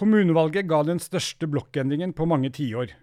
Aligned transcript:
Kommunevalget 0.00 0.64
ga 0.64 0.78
den 0.88 0.96
største 0.96 1.44
blokkendringen 1.44 2.14
på 2.16 2.24
mange 2.24 2.48
tiår. 2.56 2.94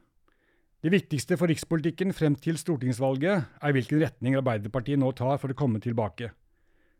Det 0.81 0.89
viktigste 0.89 1.37
for 1.37 1.45
rikspolitikken 1.51 2.09
frem 2.09 2.33
til 2.41 2.57
stortingsvalget 2.57 3.43
er 3.61 3.75
hvilken 3.75 4.01
retning 4.01 4.37
Arbeiderpartiet 4.39 4.97
nå 4.97 5.11
tar 5.13 5.37
for 5.37 5.53
å 5.53 5.57
komme 5.59 5.77
tilbake. 5.83 6.31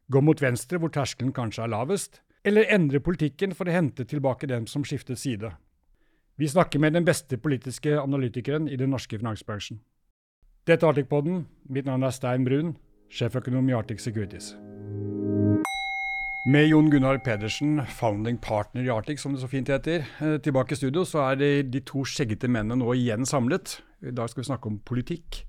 Gå 0.06 0.22
mot 0.22 0.42
venstre, 0.42 0.78
hvor 0.78 0.94
terskelen 0.94 1.34
kanskje 1.34 1.66
er 1.66 1.74
lavest, 1.74 2.22
eller 2.46 2.70
endre 2.70 3.02
politikken 3.02 3.58
for 3.58 3.66
å 3.66 3.74
hente 3.74 4.06
tilbake 4.06 4.46
dem 4.46 4.70
som 4.70 4.86
skiftet 4.86 5.18
side. 5.18 5.56
Vi 6.38 6.46
snakker 6.46 6.78
med 6.78 6.94
den 6.94 7.08
beste 7.08 7.42
politiske 7.42 7.98
analytikeren 7.98 8.70
i 8.70 8.78
den 8.78 8.94
norske 8.94 9.18
finansbransjen. 9.18 9.82
Dette 10.70 10.86
er 10.86 10.94
Arctic-poden. 10.94 11.48
Mitt 11.74 11.90
navn 11.90 12.06
er 12.06 12.14
Stein 12.14 12.46
Brun, 12.46 12.76
sjeføkonom 13.10 13.74
i 13.74 13.74
Arctic 13.74 14.06
Securities. 14.06 14.54
Med 16.48 16.70
Jon 16.70 16.88
Gunnar 16.88 17.18
Pedersen, 17.20 17.82
founding 17.92 18.38
partner 18.40 18.86
i 18.86 18.92
Arctic, 18.94 19.20
som 19.20 19.34
det 19.34 19.42
så 19.42 19.50
fint 19.52 19.68
heter, 19.68 20.06
eh, 20.24 20.38
tilbake 20.40 20.72
i 20.72 20.78
studio, 20.80 21.02
så 21.04 21.26
er 21.26 21.36
de, 21.36 21.50
de 21.68 21.82
to 21.84 22.06
skjeggete 22.08 22.48
mennene 22.48 22.78
nå 22.80 22.94
igjen 22.96 23.28
samlet. 23.28 23.82
I 24.00 24.14
dag 24.16 24.30
skal 24.32 24.46
vi 24.46 24.48
snakke 24.48 24.70
om 24.70 24.78
politikk. 24.80 25.42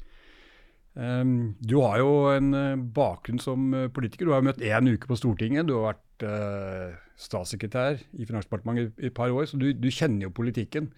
Um, 0.98 1.54
du 1.62 1.76
har 1.84 2.00
jo 2.00 2.08
en 2.32 2.48
uh, 2.50 2.74
bakgrunn 2.74 3.38
som 3.38 3.68
uh, 3.76 3.84
politiker. 3.94 4.26
Du 4.26 4.34
har 4.34 4.42
møtt 4.42 4.58
én 4.58 4.90
uke 4.90 5.06
på 5.06 5.20
Stortinget. 5.20 5.68
Du 5.68 5.76
har 5.76 5.92
vært 5.92 6.26
uh, 6.26 6.98
statssekretær 7.14 8.02
i 8.18 8.26
Finansdepartementet 8.26 8.98
i 8.98 9.12
et 9.12 9.14
par 9.14 9.30
år, 9.30 9.46
så 9.46 9.60
du, 9.60 9.70
du 9.70 9.86
kjenner 9.94 10.26
jo 10.26 10.34
politikken. 10.34 10.90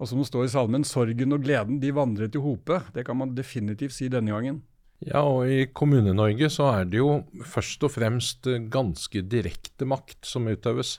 Og 0.00 0.08
som 0.08 0.22
det 0.22 0.30
står 0.30 0.48
i 0.48 0.54
salmen, 0.54 0.88
sorgen 0.88 1.36
og 1.36 1.44
gleden 1.44 1.82
de 1.84 1.92
vandret 1.92 2.40
i 2.40 2.40
hope. 2.40 2.80
Det 2.96 3.04
kan 3.04 3.20
man 3.20 3.36
definitivt 3.36 3.98
si 3.98 4.08
denne 4.08 4.32
gangen. 4.32 4.62
Ja, 5.04 5.20
og 5.20 5.50
i 5.52 5.66
Kommune-Norge 5.76 6.48
så 6.52 6.70
er 6.72 6.86
det 6.88 7.02
jo 7.02 7.20
først 7.44 7.84
og 7.84 7.92
fremst 7.98 8.48
ganske 8.72 9.20
direkte 9.28 9.88
makt 9.88 10.24
som 10.24 10.48
utøves. 10.48 10.96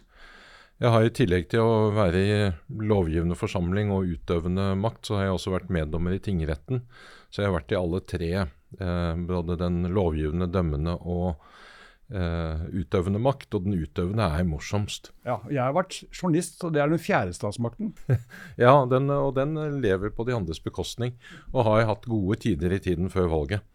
Jeg 0.77 0.93
har 0.93 1.07
i 1.07 1.13
tillegg 1.17 1.47
til 1.49 1.65
å 1.65 1.89
være 1.95 2.19
i 2.21 2.33
lovgivende 2.85 3.37
forsamling 3.37 3.89
og 3.89 4.11
utøvende 4.13 4.75
makt, 4.77 5.07
så 5.07 5.17
har 5.17 5.25
jeg 5.25 5.37
også 5.39 5.53
vært 5.55 5.71
meddommer 5.73 6.13
i 6.13 6.21
tingretten. 6.21 6.83
Så 7.33 7.41
jeg 7.41 7.49
har 7.49 7.55
vært 7.55 7.73
i 7.73 7.79
alle 7.79 8.01
tre, 8.05 8.29
eh, 8.45 9.13
både 9.31 9.57
den 9.57 9.81
lovgivende, 9.89 10.51
dømmende 10.53 10.93
og 11.01 11.41
eh, 12.11 12.65
utøvende 12.81 13.21
makt. 13.21 13.49
Og 13.57 13.65
den 13.67 13.77
utøvende 13.81 14.27
er 14.37 14.47
morsomst. 14.47 15.11
Ja, 15.27 15.39
Jeg 15.51 15.61
har 15.61 15.75
vært 15.75 16.01
journalist, 16.11 16.61
og 16.63 16.73
det 16.75 16.83
er 16.83 16.91
den 16.91 17.01
fjerde 17.01 17.35
statsmakten. 17.35 17.93
ja, 18.57 18.73
den, 18.89 19.09
og 19.11 19.35
den 19.35 19.55
lever 19.83 20.13
på 20.15 20.27
de 20.27 20.35
andres 20.37 20.61
bekostning. 20.63 21.17
Og 21.53 21.67
har 21.67 21.87
hatt 21.91 22.07
gode 22.07 22.39
tider 22.45 22.75
i 22.75 22.79
tiden 22.83 23.11
før 23.13 23.27
valget. 23.33 23.65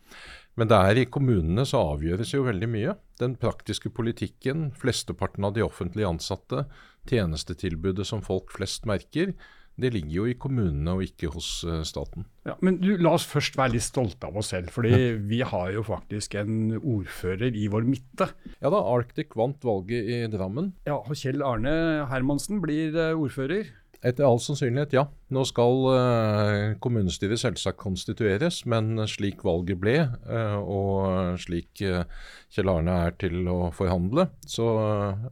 Men 0.58 0.68
det 0.68 0.76
er 0.76 0.98
i 1.00 1.08
kommunene 1.08 1.64
så 1.64 1.80
avgjøres 1.94 2.34
jo 2.34 2.44
veldig 2.44 2.68
mye. 2.68 2.94
Den 3.20 3.38
praktiske 3.40 3.88
politikken, 3.94 4.68
flesteparten 4.76 5.46
av 5.48 5.54
de 5.56 5.64
offentlig 5.64 6.04
ansatte, 6.04 6.66
tjenestetilbudet 7.08 8.04
som 8.06 8.20
folk 8.24 8.52
flest 8.52 8.84
merker, 8.88 9.32
det 9.80 9.92
ligger 9.94 10.14
jo 10.18 10.26
i 10.28 10.36
kommunene 10.38 10.96
og 10.96 11.04
ikke 11.06 11.30
hos 11.32 11.48
uh, 11.64 11.80
staten. 11.86 12.26
Ja, 12.46 12.56
men 12.64 12.78
du, 12.82 12.90
La 13.00 13.14
oss 13.16 13.26
først 13.28 13.56
være 13.58 13.76
litt 13.76 13.86
stolte 13.86 14.28
av 14.28 14.36
oss 14.40 14.52
selv, 14.52 14.72
fordi 14.74 14.92
ja. 14.92 15.12
vi 15.16 15.42
har 15.46 15.72
jo 15.72 15.84
faktisk 15.86 16.36
en 16.40 16.74
ordfører 16.78 17.56
i 17.56 17.68
vår 17.72 17.86
midte. 17.88 18.28
Ja 18.58 18.72
da, 18.72 18.82
Arctic 18.92 19.36
vant 19.38 19.64
valget 19.64 20.10
i 20.10 20.24
Drammen. 20.32 20.72
Ja, 20.88 21.00
og 21.00 21.16
Kjell 21.16 21.44
Arne 21.46 21.72
Hermansen 22.12 22.60
blir 22.64 22.92
uh, 22.98 23.14
ordfører. 23.16 23.70
Etter 24.02 24.26
all 24.26 24.40
sannsynlighet, 24.42 24.96
ja. 24.96 25.04
Nå 25.30 25.44
skal 25.46 25.84
uh, 25.86 26.72
kommunestyret 26.82 27.38
selvsagt 27.38 27.78
konstitueres, 27.78 28.64
men 28.66 28.98
slik 29.06 29.44
valget 29.46 29.78
ble, 29.78 29.94
uh, 30.26 30.58
og 30.58 31.38
slik 31.40 31.84
uh, 31.86 32.02
Kjell 32.50 32.72
Arne 32.72 32.96
er 33.06 33.14
til 33.22 33.46
å 33.46 33.70
forhandle, 33.72 34.26
så 34.44 34.66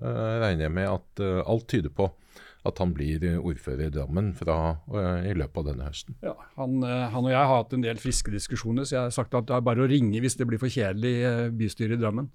regner 0.00 0.68
jeg 0.68 0.72
med 0.72 0.86
at 0.88 1.22
alt 1.44 1.66
tyder 1.68 1.92
på 1.92 2.06
at 2.68 2.80
han 2.82 2.92
blir 2.92 3.22
ordfører 3.38 3.86
i 3.86 3.92
Drammen 3.94 4.34
fra, 4.36 4.56
i 5.24 5.32
løpet 5.32 5.62
av 5.62 5.68
denne 5.70 5.86
høsten. 5.88 6.18
Ja, 6.24 6.34
han, 6.58 6.82
han, 6.84 7.24
og 7.24 7.30
jeg 7.32 7.40
har 7.40 7.54
hatt 7.54 7.72
en 7.76 7.86
del 7.86 8.00
friske 8.02 8.34
diskusjoner, 8.34 8.84
så 8.84 8.96
jeg 8.96 9.06
har 9.06 9.16
sagt 9.16 9.36
at 9.38 9.48
det 9.48 9.56
er 9.56 9.64
bare 9.64 9.86
å 9.86 9.88
ringe 9.88 10.20
hvis 10.20 10.36
det 10.36 10.48
blir 10.50 10.60
for 10.60 10.72
kjedelig 10.72 11.14
i 11.16 11.32
bystyret 11.56 11.96
i 11.96 12.02
Drammen. 12.02 12.28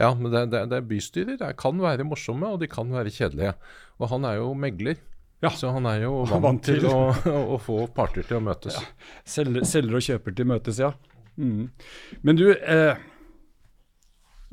Ja, 0.00 0.10
men 0.18 0.32
det, 0.32 0.46
det, 0.50 0.64
det 0.72 0.82
bystyrer 0.90 1.38
det 1.38 1.52
kan 1.60 1.78
være 1.82 2.06
morsomme, 2.06 2.50
og 2.50 2.62
de 2.62 2.68
kan 2.70 2.90
være 2.90 3.12
kjedelige. 3.14 3.54
Og 4.00 4.10
han 4.10 4.26
er 4.26 4.40
jo 4.40 4.50
megler. 4.58 4.98
Ja. 5.44 5.50
Så 5.54 5.70
han 5.74 5.86
er 5.86 6.06
jo 6.06 6.22
vant, 6.24 6.42
vant 6.42 6.62
til, 6.64 6.80
til 6.82 6.90
å, 7.34 7.40
å, 7.54 7.58
få 7.62 7.84
parter 7.94 8.26
til 8.26 8.40
å 8.40 8.44
møtes. 8.44 8.78
Ja. 8.78 9.18
Selger, 9.36 9.66
selger, 9.68 9.98
og 9.98 10.06
kjøper 10.06 10.36
til 10.36 10.48
møtes, 10.50 10.80
ja. 10.82 10.94
Mm. 11.36 11.68
Men 12.26 12.38
du, 12.38 12.46
eh, 12.54 13.02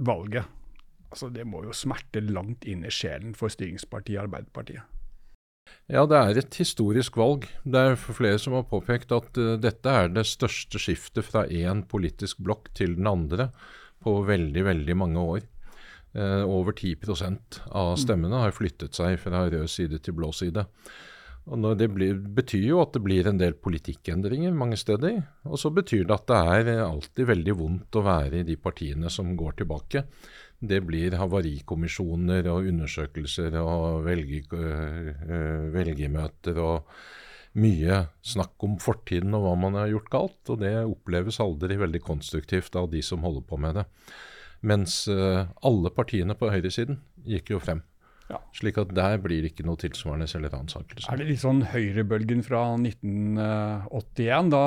valget. 0.01 0.60
Altså, 1.11 1.29
det 1.33 1.45
må 1.47 1.66
jo 1.66 1.75
smerte 1.75 2.23
langt 2.23 2.66
inn 2.67 2.85
i 2.88 2.94
sjelen 2.94 3.35
for 3.38 3.51
styringspartiet 3.51 4.23
Arbeiderpartiet. 4.23 4.88
Ja, 5.91 6.05
det 6.07 6.17
er 6.17 6.39
et 6.39 6.55
historisk 6.59 7.17
valg. 7.19 7.45
Det 7.67 7.79
er 7.79 7.99
flere 7.99 8.39
som 8.41 8.55
har 8.55 8.67
påpekt 8.69 9.11
at 9.16 9.38
uh, 9.39 9.57
dette 9.59 9.91
er 9.91 10.11
det 10.11 10.25
største 10.29 10.79
skiftet 10.81 11.27
fra 11.27 11.45
én 11.47 11.83
politisk 11.88 12.39
blokk 12.44 12.72
til 12.77 12.95
den 12.99 13.09
andre 13.11 13.51
på 14.01 14.22
veldig, 14.27 14.63
veldig 14.69 14.97
mange 14.97 15.25
år. 15.35 15.47
Uh, 16.16 16.44
over 16.47 16.75
10% 16.75 17.61
av 17.67 17.93
stemmene 17.99 18.39
har 18.43 18.55
flyttet 18.55 18.97
seg 18.97 19.19
fra 19.22 19.45
rød 19.51 19.72
side 19.72 20.01
til 20.03 20.16
blå 20.17 20.31
side. 20.35 20.66
Og 21.51 21.78
Det 21.78 21.88
blir, 21.89 22.19
betyr 22.22 22.67
jo 22.67 22.81
at 22.83 22.93
det 22.93 23.01
blir 23.01 23.28
en 23.28 23.39
del 23.39 23.55
politikkendringer 23.57 24.53
mange 24.53 24.78
steder. 24.78 25.23
Og 25.49 25.57
så 25.59 25.72
betyr 25.73 26.05
det 26.05 26.16
at 26.19 26.28
det 26.29 26.69
er 26.78 26.83
alltid 26.85 27.28
veldig 27.31 27.55
vondt 27.57 27.97
å 27.97 28.05
være 28.05 28.41
i 28.41 28.47
de 28.47 28.55
partiene 28.61 29.09
som 29.09 29.33
går 29.35 29.57
tilbake. 29.63 30.05
Det 30.61 30.77
blir 30.85 31.17
havarikommisjoner 31.17 32.45
og 32.51 32.67
undersøkelser 32.69 33.57
og 33.61 34.03
velge, 34.05 34.44
øh, 34.53 35.72
velgermøter 35.73 36.59
og 36.61 36.91
mye 37.57 37.97
snakk 38.23 38.63
om 38.63 38.77
fortiden 38.79 39.33
og 39.35 39.45
hva 39.45 39.55
man 39.59 39.79
har 39.79 39.91
gjort 39.91 40.11
galt. 40.13 40.41
Og 40.53 40.61
det 40.61 40.75
oppleves 40.85 41.41
aldri 41.44 41.79
veldig 41.81 42.03
konstruktivt 42.05 42.77
av 42.79 42.91
de 42.94 43.01
som 43.05 43.25
holder 43.25 43.47
på 43.47 43.59
med 43.61 43.81
det. 43.81 43.88
Mens 44.61 45.07
uh, 45.09 45.49
alle 45.66 45.89
partiene 45.89 46.38
på 46.38 46.51
høyresiden 46.53 47.01
gikk 47.25 47.55
jo 47.55 47.61
frem. 47.63 47.81
Ja. 48.31 48.40
Slik 48.56 48.80
at 48.80 48.94
der 48.96 49.19
blir 49.22 49.44
det 49.44 49.52
ikke 49.52 49.66
noe 49.68 49.80
tilsvarende 49.80 50.28
selvransakelse. 50.31 51.09
Er 51.12 51.19
det 51.19 51.28
litt 51.28 51.42
sånn 51.44 51.66
høyrebølgen 51.74 52.44
fra 52.46 52.64
1981, 52.80 54.52
da 54.53 54.64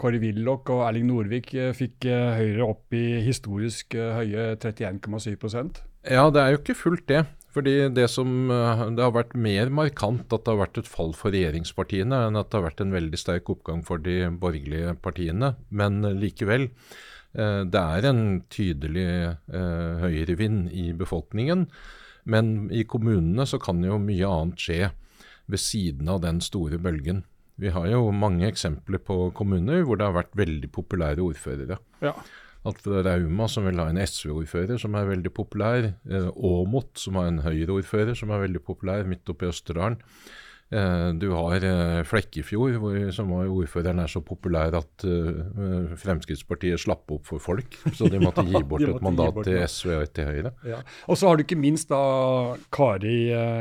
Kåre 0.00 0.20
Willoch 0.22 0.72
og 0.74 0.82
Erling 0.88 1.06
Norvik 1.12 1.52
eh, 1.54 1.72
fikk 1.76 2.08
eh, 2.10 2.34
Høyre 2.40 2.66
opp 2.66 2.96
i 2.96 3.20
historisk 3.24 3.94
høye 3.94 4.56
31,7% 4.58 5.82
Ja, 6.10 6.26
det 6.32 6.42
er 6.42 6.54
jo 6.54 6.60
ikke 6.60 6.78
fullt 6.78 7.06
det. 7.10 7.24
Fordi 7.56 7.86
det 7.96 8.10
som 8.12 8.50
det 8.50 9.00
har 9.00 9.14
vært 9.14 9.32
mer 9.32 9.70
markant 9.72 10.28
at 10.28 10.42
det 10.44 10.52
har 10.52 10.58
vært 10.60 10.80
et 10.82 10.90
fall 10.90 11.14
for 11.16 11.32
regjeringspartiene, 11.32 12.18
enn 12.26 12.36
at 12.36 12.50
det 12.50 12.58
har 12.58 12.66
vært 12.66 12.82
en 12.84 12.92
veldig 12.92 13.20
sterk 13.20 13.48
oppgang 13.54 13.80
for 13.86 14.02
de 14.02 14.26
borgerlige 14.42 14.92
partiene. 15.00 15.54
Men 15.70 16.02
likevel. 16.20 16.68
Eh, 17.32 17.62
det 17.64 17.84
er 17.96 18.10
en 18.10 18.26
tydelig 18.52 19.06
høyrevind 19.48 20.68
i 20.76 20.90
befolkningen. 20.98 21.64
Men 22.26 22.68
i 22.74 22.84
kommunene 22.88 23.46
så 23.46 23.60
kan 23.62 23.84
jo 23.86 24.00
mye 24.02 24.28
annet 24.28 24.62
skje 24.62 24.90
ved 25.46 25.62
siden 25.62 26.10
av 26.10 26.22
den 26.24 26.42
store 26.42 26.78
bølgen. 26.82 27.22
Vi 27.56 27.70
har 27.72 27.86
jo 27.88 28.10
mange 28.12 28.48
eksempler 28.50 29.00
på 29.00 29.30
kommuner 29.36 29.84
hvor 29.86 29.96
det 29.96 30.08
har 30.08 30.16
vært 30.18 30.34
veldig 30.36 30.68
populære 30.74 31.24
ordførere. 31.24 31.78
Ja. 32.04 32.12
Alt 32.66 32.82
fra 32.82 33.00
Rauma, 33.06 33.46
som 33.48 33.64
vil 33.68 33.78
ha 33.78 33.86
en 33.92 34.00
SV-ordfører 34.02 34.80
som 34.82 34.96
er 34.98 35.06
veldig 35.08 35.30
populær. 35.32 35.92
Eh, 36.10 36.26
Åmot, 36.34 36.96
som 36.98 37.16
har 37.20 37.30
en 37.30 37.44
Høyre-ordfører 37.44 38.18
som 38.18 38.34
er 38.34 38.42
veldig 38.42 38.62
populær 38.66 39.06
midt 39.08 39.30
oppe 39.30 39.46
i 39.46 39.52
Østerdalen. 39.52 40.00
Eh, 40.66 41.08
du 41.14 41.28
har 41.30 41.62
eh, 41.62 42.00
Flekkefjord, 42.06 42.78
hvor, 42.82 42.96
som 43.14 43.30
var 43.30 43.50
ordføreren 43.54 44.02
er 44.02 44.10
så 44.10 44.22
populær 44.26 44.74
at 44.74 45.04
uh, 45.06 45.92
Fremskrittspartiet 46.00 46.82
slapp 46.82 47.12
opp 47.14 47.28
for 47.28 47.42
folk. 47.42 47.78
Så 47.94 48.10
de 48.10 48.18
måtte 48.24 48.42
ja, 48.48 48.56
gi 48.56 48.64
bort 48.66 48.86
et 48.86 49.04
mandat 49.04 49.36
bort, 49.36 49.46
til 49.46 49.60
SV 49.62 49.92
og 49.94 50.14
til 50.16 50.30
Høyre. 50.32 50.54
Ja. 50.66 50.80
Og 51.06 51.20
så 51.20 51.30
har 51.30 51.38
du 51.38 51.46
ikke 51.46 51.60
minst 51.60 51.92
da 51.92 52.00
Kari 52.74 53.18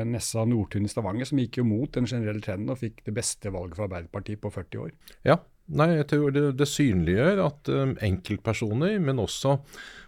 Nessa 0.10 0.48
Nordtun 0.50 0.88
i 0.88 0.92
Stavanger, 0.92 1.30
som 1.30 1.42
gikk 1.44 1.62
jo 1.62 1.68
mot 1.68 1.92
den 1.94 2.10
generelle 2.10 2.42
trenden 2.42 2.74
og 2.74 2.82
fikk 2.82 3.06
det 3.06 3.14
beste 3.18 3.54
valget 3.54 3.78
for 3.78 3.90
Arbeiderpartiet 3.90 4.42
på 4.42 4.54
40 4.58 4.88
år. 4.88 4.96
Ja, 5.28 5.40
Nei, 5.66 5.96
jeg 5.96 6.06
tror 6.12 6.34
det, 6.34 6.44
det 6.60 6.68
synliggjør 6.70 7.40
at 7.42 7.70
um, 7.74 7.96
enkeltpersoner, 8.06 9.00
men 9.02 9.18
også 9.18 9.56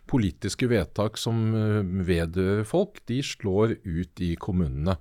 politiske 0.09 0.69
vedtak 0.69 1.17
som 1.17 1.39
uh, 1.55 1.79
vedrører 1.81 2.67
folk, 2.67 3.01
de 3.09 3.23
slår 3.25 3.73
ut 3.81 4.21
i 4.21 4.35
kommunene. 4.37 4.99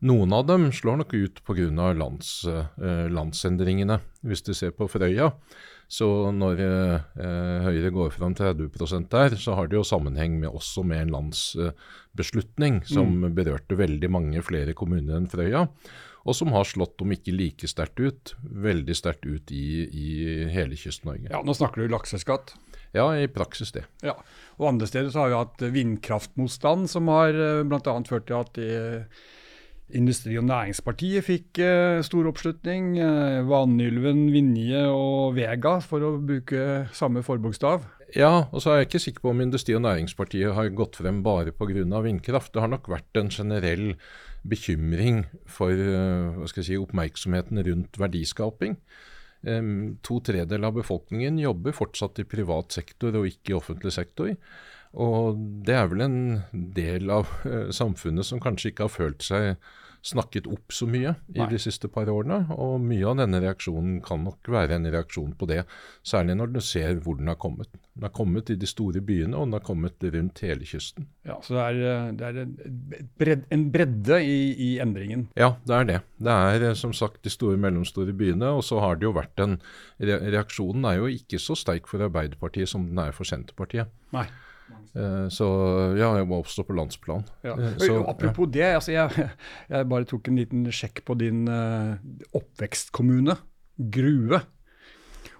Noen 0.00 0.32
av 0.32 0.46
dem 0.48 0.70
slår 0.72 1.02
nok 1.02 1.12
ut 1.12 1.42
pga. 1.44 1.90
Lands, 1.92 2.44
eh, 2.48 3.08
landsendringene. 3.12 4.00
Hvis 4.24 4.42
du 4.46 4.54
ser 4.56 4.72
på 4.72 4.88
Frøya, 4.88 5.28
så 5.90 6.06
når 6.32 6.60
eh, 6.64 7.64
Høyre 7.66 7.90
går 7.92 8.14
fram 8.14 8.34
30 8.38 8.70
der, 9.10 9.36
så 9.36 9.56
har 9.58 9.68
det 9.68 9.76
jo 9.76 9.84
sammenheng 9.84 10.38
med, 10.40 10.48
også 10.48 10.84
med 10.86 11.02
en 11.04 11.12
landsbeslutning 11.16 12.84
som 12.88 13.26
mm. 13.26 13.34
berørte 13.36 13.76
veldig 13.76 14.10
mange 14.10 14.44
flere 14.46 14.72
kommuner 14.72 15.18
enn 15.18 15.28
Frøya. 15.28 15.66
Og 16.28 16.36
som 16.36 16.52
har 16.52 16.68
slått, 16.68 17.00
om 17.00 17.12
ikke 17.12 17.34
like 17.34 17.68
sterkt 17.68 18.00
ut, 18.00 18.34
veldig 18.40 18.96
sterkt 18.96 19.26
ut 19.26 19.52
i, 19.52 19.84
i 19.88 20.08
hele 20.52 20.76
Kyst-Norge. 20.80 21.30
Ja, 21.32 21.40
Nå 21.44 21.56
snakker 21.56 21.82
du 21.82 21.92
lakseskatt? 21.92 22.54
Ja, 22.96 23.06
i 23.16 23.28
praksis 23.30 23.72
det. 23.72 23.84
Ja, 24.04 24.16
og 24.58 24.68
Andre 24.72 24.88
steder 24.90 25.12
så 25.12 25.24
har 25.24 25.30
vi 25.30 25.38
hatt 25.38 25.66
vindkraftmotstand, 25.76 26.88
som 26.92 27.12
har 27.12 27.36
eh, 27.36 27.60
bl.a. 27.68 27.96
ført 28.08 28.28
til 28.30 28.40
at 28.40 28.56
de 28.56 28.70
Industri- 29.96 30.36
og 30.38 30.46
Næringspartiet 30.46 31.24
fikk 31.26 31.60
eh, 31.64 32.00
stor 32.06 32.28
oppslutning. 32.30 32.92
Eh, 33.02 33.40
Vanylven, 33.48 34.28
Vinje 34.34 34.84
og 34.90 35.34
Vega, 35.36 35.78
for 35.84 36.04
å 36.06 36.12
bruke 36.18 36.86
samme 36.96 37.24
forbokstav. 37.26 37.84
Ja, 38.16 38.46
og 38.50 38.62
så 38.62 38.72
er 38.72 38.80
jeg 38.80 38.88
ikke 38.88 39.02
sikker 39.04 39.24
på 39.24 39.34
om 39.34 39.42
Industri- 39.44 39.76
og 39.78 39.84
Næringspartiet 39.86 40.54
har 40.56 40.72
gått 40.74 40.98
frem 41.00 41.22
bare 41.26 41.52
pga. 41.52 42.02
vindkraft. 42.02 42.52
Det 42.52 42.62
har 42.62 42.68
nok 42.68 42.88
vært 42.88 43.20
en 43.20 43.30
generell 43.30 43.94
bekymring 44.46 45.24
for 45.46 45.70
uh, 45.70 46.46
si, 46.46 46.76
oppmerksomheten 46.76 47.60
rundt 47.66 47.98
verdiskaping. 47.98 48.78
To 49.40 50.18
tredeler 50.20 50.66
av 50.68 50.74
befolkningen 50.76 51.38
jobber 51.40 51.72
fortsatt 51.72 52.18
i 52.20 52.26
privat 52.28 52.74
sektor 52.76 53.14
og 53.16 53.24
ikke 53.24 53.54
i 53.54 53.56
offentlig 53.56 53.92
sektor. 53.94 54.34
Og 54.98 55.38
det 55.66 55.76
er 55.76 55.90
vel 55.92 56.06
en 56.06 56.18
del 56.50 57.12
av 57.14 57.28
uh, 57.44 57.70
samfunnet 57.74 58.26
som 58.26 58.42
kanskje 58.42 58.72
ikke 58.72 58.88
har 58.88 58.94
følt 58.96 59.26
seg 59.26 59.54
snakket 60.02 60.46
opp 60.48 60.72
så 60.72 60.86
mye 60.88 61.12
i 61.34 61.40
Nei. 61.42 61.46
de 61.50 61.58
siste 61.60 61.88
par 61.92 62.08
årene. 62.08 62.38
Og 62.56 62.80
mye 62.82 63.04
av 63.10 63.18
denne 63.20 63.40
reaksjonen 63.42 63.98
kan 64.04 64.24
nok 64.24 64.48
være 64.52 64.78
en 64.78 64.88
reaksjon 64.92 65.34
på 65.38 65.48
det, 65.50 65.62
særlig 66.06 66.38
når 66.38 66.54
du 66.54 66.60
ser 66.64 67.02
hvor 67.04 67.18
den 67.18 67.28
har 67.30 67.38
kommet. 67.40 67.68
Den 67.94 68.06
har 68.08 68.14
kommet 68.16 68.52
i 68.52 68.56
de 68.60 68.68
store 68.68 69.02
byene, 69.04 69.36
og 69.36 69.48
den 69.48 69.58
har 69.58 69.64
kommet 69.66 70.08
rundt 70.14 70.42
hele 70.46 70.68
kysten. 70.68 71.08
Ja, 71.28 71.36
Så 71.44 71.58
det 71.58 71.66
er, 71.84 72.12
det 72.16 72.30
er 72.30 72.50
bred, 73.20 73.46
en 73.52 73.68
bredde 73.74 74.22
i, 74.24 74.38
i, 74.56 74.70
endringen? 74.80 75.28
Ja, 75.36 75.54
det 75.68 75.76
er 75.76 75.88
det. 75.92 76.00
Det 76.20 76.36
er 76.48 76.68
eh, 76.70 76.78
som 76.78 76.94
sagt 76.96 77.24
de 77.26 77.32
store 77.32 77.60
mellomstore 77.60 78.16
byene. 78.16 78.54
Og 78.56 78.64
så 78.64 78.80
har 78.80 78.96
det 78.96 79.08
jo 79.08 79.16
vært 79.16 79.40
en 79.44 79.58
Reaksjonen 80.00 80.86
er 80.88 80.96
jo 80.96 81.10
ikke 81.12 81.38
så 81.42 81.52
sterk 81.58 81.90
for 81.90 82.00
Arbeiderpartiet 82.00 82.70
som 82.70 82.86
den 82.88 83.00
er 83.02 83.12
for 83.12 83.28
Senterpartiet. 83.28 83.92
Nei. 84.16 84.24
Eh, 84.90 85.26
så 85.30 85.48
ja, 85.98 86.10
jeg 86.18 86.28
må 86.28 86.40
oppstå 86.42 86.64
på 86.66 86.76
landsplan. 86.76 87.26
Ja. 87.46 87.54
Eh, 87.54 87.76
så, 87.78 88.00
Apropos 88.10 88.48
ja. 88.50 88.52
det, 88.56 88.70
altså 88.78 88.94
jeg, 88.94 89.28
jeg, 89.72 89.90
bare 89.90 90.08
tok 90.10 90.30
en 90.30 90.40
liten 90.40 90.64
sjekk 90.74 91.04
på 91.06 91.16
din 91.20 91.44
uh, 91.50 91.98
oppvekstkommune, 92.36 93.38
Grue. 93.94 94.40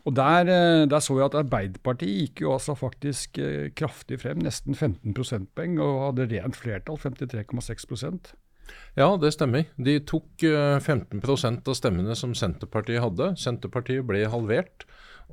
Og 0.09 0.15
der, 0.17 0.49
der, 0.89 1.03
så 1.05 1.19
jeg 1.19 1.27
at 1.27 1.35
Arbeiderpartiet 1.43 2.15
gikk 2.23 2.41
jo 2.47 2.55
altså 2.55 2.73
faktisk 2.79 3.37
kraftig 3.77 4.23
frem, 4.23 4.39
nesten 4.41 4.73
15 4.73 5.13
prosentpoeng, 5.13 5.75
og 5.85 6.07
hadde 6.07 6.31
rent 6.31 6.57
flertall, 6.57 6.97
53,6% 7.03 8.33
ja, 8.95 9.09
det 9.19 9.33
stemmer. 9.35 9.65
De 9.83 9.97
tok 10.07 10.45
15% 10.45 11.67
av 11.67 11.75
stemmene 11.75 12.15
som 12.15 12.37
Senterpartiet 12.39 13.03
hadde. 13.03 13.33
Senterpartiet 13.41 14.07
ble 14.07 14.21
halvert. 14.31 14.87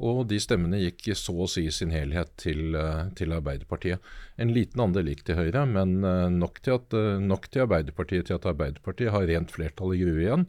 Og 0.03 0.25
de 0.29 0.37
stemmene 0.41 0.79
gikk 0.81 1.09
så 1.17 1.33
å 1.33 1.47
si 1.49 1.65
i 1.67 1.73
sin 1.73 1.93
helhet 1.93 2.29
til, 2.37 2.75
eh, 2.75 3.07
til, 3.17 3.33
Arbeiderpartiet. 3.33 4.03
En 4.37 4.53
liten 4.53 4.81
andel 4.83 5.09
gikk 5.11 5.23
til 5.25 5.39
Høyre, 5.39 5.65
men 5.65 6.03
eh, 6.03 6.27
nok 6.33 6.61
til, 6.61 6.77
at, 6.77 6.93
eh, 6.93 7.17
nok 7.23 7.49
til, 7.49 7.65
Arbeiderpartiet 7.65 8.29
til 8.29 8.37
at 8.37 8.45
Arbeiderpartiet 8.45 9.13
har 9.13 9.27
rent 9.29 9.53
flertall 9.53 9.95
i 9.95 10.01
Grue 10.03 10.21
igjen. 10.21 10.45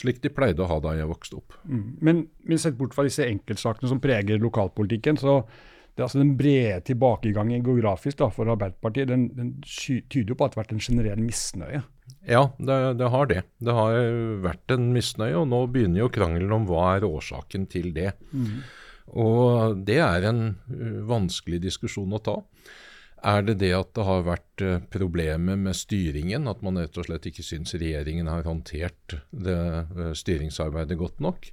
Slik 0.00 0.22
de 0.22 0.32
pleide 0.32 0.62
å 0.64 0.70
ha 0.70 0.78
da 0.80 0.94
jeg 0.96 1.10
vokste 1.10 1.40
opp. 1.40 1.58
Mm. 1.68 1.84
Men, 2.00 2.22
men 2.46 2.62
sett 2.62 2.78
bort 2.78 2.94
fra 2.96 3.04
disse 3.04 3.26
enkeltsakene 3.26 3.90
som 3.90 4.00
preger 4.00 4.40
lokalpolitikken, 4.40 5.18
så 5.20 5.42
det 5.96 6.06
altså 6.06 6.20
den 6.22 6.36
brede 6.38 6.80
tilbakegangen 6.86 7.64
geografisk 7.66 8.22
da, 8.22 8.30
for 8.32 8.48
Arbeiderpartiet 8.48 9.10
den, 9.10 9.28
den 9.36 9.56
tyder 9.66 10.32
jo 10.32 10.38
på 10.38 10.46
at 10.46 10.54
det 10.54 10.60
har 10.60 10.64
vært 10.64 10.76
en 10.78 10.86
generell 10.86 11.20
misnøye. 11.20 11.82
Ja, 12.28 12.50
det, 12.58 12.76
det, 13.00 13.08
har 13.08 13.30
det. 13.30 13.42
Det 13.64 13.74
har 13.74 13.96
vært 14.44 14.74
en 14.74 14.90
misnøye, 14.92 15.38
og 15.40 15.48
nå 15.48 15.64
begynner 15.72 16.04
jo 16.04 16.12
krangelen 16.12 16.52
om 16.52 16.68
hva 16.68 16.96
er 16.98 17.08
årsaken 17.08 17.64
til 17.72 17.94
det. 17.96 18.12
Mm. 18.32 18.60
Og 19.20 19.80
det 19.88 19.98
er 20.04 20.28
en 20.28 20.44
uh, 20.68 21.00
vanskelig 21.08 21.62
diskusjon 21.64 22.12
å 22.14 22.22
ta. 22.22 22.36
Er 23.30 23.44
det 23.44 23.58
det 23.60 23.72
at 23.76 23.90
det 23.96 24.06
har 24.06 24.26
vært 24.28 24.64
uh, 24.64 24.78
problemer 24.92 25.58
med 25.60 25.76
styringen, 25.76 26.48
at 26.50 26.62
man 26.64 26.78
rett 26.80 27.00
og 27.00 27.08
slett 27.08 27.28
ikke 27.30 27.44
syns 27.46 27.74
regjeringen 27.74 28.30
har 28.30 28.48
håndtert 28.48 29.18
det 29.32 29.60
uh, 29.90 30.10
styringsarbeidet 30.16 31.00
godt 31.00 31.24
nok? 31.24 31.50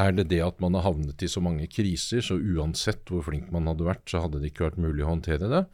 Er 0.00 0.14
det 0.14 0.28
det 0.30 0.40
at 0.44 0.60
man 0.62 0.76
har 0.78 0.86
havnet 0.86 1.22
i 1.22 1.28
så 1.30 1.42
mange 1.42 1.66
kriser, 1.70 2.22
så 2.22 2.38
uansett 2.38 3.10
hvor 3.10 3.24
flink 3.26 3.50
man 3.52 3.66
hadde 3.70 3.86
vært, 3.86 4.06
så 4.08 4.22
hadde 4.24 4.40
det 4.40 4.52
ikke 4.52 4.68
vært 4.68 4.82
mulig 4.82 5.04
å 5.04 5.12
håndtere 5.12 5.50
det? 5.50 5.64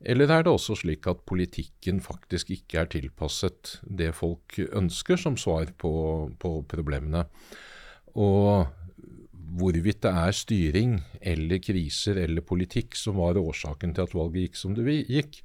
Eller 0.00 0.30
er 0.32 0.44
det 0.44 0.52
også 0.52 0.78
slik 0.80 1.06
at 1.10 1.24
politikken 1.28 2.00
faktisk 2.00 2.50
ikke 2.54 2.80
er 2.80 2.88
tilpasset 2.92 3.76
det 3.84 4.14
folk 4.16 4.56
ønsker 4.72 5.20
som 5.20 5.36
svar 5.36 5.68
på, 5.76 5.92
på 6.40 6.54
problemene? 6.68 7.26
Og 8.16 8.66
hvorvidt 9.58 10.02
det 10.04 10.10
er 10.10 10.34
styring 10.36 10.96
eller 11.20 11.60
kriser 11.62 12.18
eller 12.22 12.44
politikk 12.46 12.94
som 12.98 13.18
var 13.18 13.38
årsaken 13.40 13.94
til 13.96 14.06
at 14.06 14.14
valget 14.14 14.46
gikk 14.46 14.58
som 14.60 14.76
det 14.76 14.84
gikk, 15.08 15.40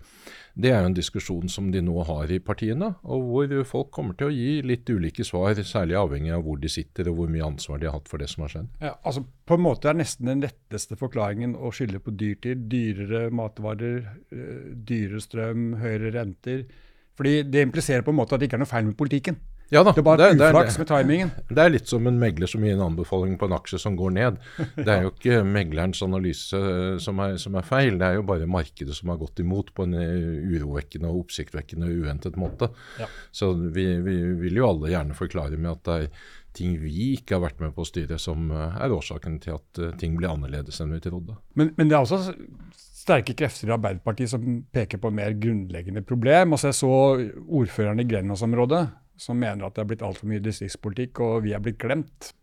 det 0.55 0.71
er 0.71 0.83
jo 0.83 0.89
en 0.89 0.95
diskusjon 0.95 1.51
som 1.51 1.67
de 1.73 1.81
nå 1.83 1.95
har 2.07 2.31
i 2.31 2.39
partiene, 2.43 2.93
og 3.03 3.25
hvor 3.27 3.55
folk 3.67 3.89
kommer 3.95 4.15
til 4.15 4.29
å 4.29 4.35
gi 4.35 4.61
litt 4.63 4.89
ulike 4.89 5.25
svar, 5.27 5.57
særlig 5.67 5.97
avhengig 5.99 6.31
av 6.35 6.45
hvor 6.45 6.61
de 6.61 6.71
sitter 6.71 7.09
og 7.11 7.19
hvor 7.19 7.33
mye 7.33 7.47
ansvar 7.47 7.81
de 7.81 7.89
har 7.89 7.97
hatt 7.97 8.11
for 8.11 8.21
det 8.21 8.29
som 8.31 8.45
har 8.45 8.53
skjedd. 8.53 8.69
Ja, 8.83 8.93
altså 9.03 9.25
På 9.45 9.59
en 9.59 9.65
måte 9.65 9.91
er 9.91 9.97
nesten 9.99 10.29
den 10.31 10.41
letteste 10.41 10.95
forklaringen 10.97 11.51
å 11.53 11.69
skylde 11.75 11.99
på 12.01 12.13
dyrtid. 12.17 12.63
Dyrere 12.71 13.27
matvarer, 13.29 14.07
eh, 14.33 14.71
dyrere 14.73 15.21
strøm, 15.21 15.75
høyere 15.81 16.15
renter. 16.15 16.63
Fordi 17.15 17.43
Det 17.43 17.61
impliserer 17.61 18.01
på 18.01 18.09
en 18.09 18.17
måte 18.17 18.33
at 18.33 18.39
det 18.39 18.49
ikke 18.49 18.57
er 18.57 18.63
noe 18.63 18.73
feil 18.73 18.85
med 18.85 18.97
politikken. 18.97 19.37
Ja 19.73 19.81
da, 19.81 19.91
det 19.95 20.01
er 20.03 20.05
bare 20.05 20.27
det, 20.29 20.45
uflaks 20.45 20.77
med 20.77 20.87
timingen. 20.89 21.31
Det 21.49 21.63
er 21.63 21.71
litt 21.73 21.89
som 21.89 22.05
en 22.05 22.19
megler 22.21 22.49
som 22.49 22.63
gir 22.63 22.75
en 22.75 22.83
anbefaling 22.85 23.33
på 23.41 23.47
en 23.49 23.55
aksje 23.57 23.79
som 23.81 23.97
går 23.97 24.13
ned. 24.13 24.37
Det 24.75 24.85
er 24.85 25.05
jo 25.07 25.11
ikke 25.13 25.41
meglerens 25.47 26.03
analyse 26.05 26.59
eh, 26.59 26.97
som 27.01 27.21
er, 27.23 27.37
som 27.41 27.57
er, 27.57 27.65
feil, 27.65 27.97
det 28.01 28.07
er 28.07 28.19
jo 28.19 28.27
bare 28.29 28.49
markedet 28.49 28.93
som 28.97 29.09
har 29.09 29.19
gått 29.21 29.41
imot 29.41 29.71
på 29.75 29.87
en 29.87 29.97
eh, 29.97 30.41
urovekkende 30.53 31.09
og 31.09 31.25
oppsiktvekkende 31.25 31.89
og 31.89 32.05
uventet 32.05 32.37
måte. 32.39 32.69
Ja. 33.01 33.09
Så 33.33 33.53
vi, 33.57 33.87
vi, 34.05 34.17
vil 34.45 34.61
jo 34.61 34.69
alle 34.69 34.91
gjerne 34.93 35.17
forklare 35.17 35.57
med 35.57 35.71
at 35.73 35.85
det 35.87 35.99
er 36.03 36.33
ting 36.55 36.77
vi 36.79 37.09
ikke 37.17 37.35
har 37.35 37.41
vært 37.49 37.57
med 37.59 37.73
på 37.75 37.83
å 37.83 37.89
styre 37.89 38.19
som 38.21 38.51
eh, 38.53 38.77
er 38.85 38.93
årsaken 38.93 39.39
til 39.43 39.57
at 39.57 39.81
ting 40.01 40.13
blir 40.19 40.29
annerledes 40.29 40.77
enn 40.79 40.93
vi 40.93 41.01
trodde. 41.03 41.39
Men, 41.57 41.73
men 41.79 41.89
det 41.89 41.97
er 41.97 42.05
også 42.05 42.35
sterke 43.05 43.33
krefter 43.37 43.69
i 43.69 43.73
Arbeiderpartiet 43.75 44.31
som 44.31 44.45
peker 44.73 45.01
på 45.01 45.09
et 45.09 45.17
mer 45.17 45.33
grunnleggende 45.37 46.05
problem. 46.05 46.53
Altså 46.53 46.69
jeg 46.69 46.77
så 46.79 46.93
ordføreren 47.45 48.01
i 48.01 48.07
Grenlandsområdet 48.09 48.83
som 49.17 49.39
mener 49.39 49.67
at 49.67 49.75
det 49.75 49.85
er 49.85 49.91
blitt 49.91 50.05
altfor 50.05 50.29
mye 50.31 50.43
distriktspolitikk, 50.43 51.21
og 51.23 51.45
vi 51.45 51.55
er 51.55 51.63
blitt 51.63 51.79
glemt. 51.81 52.33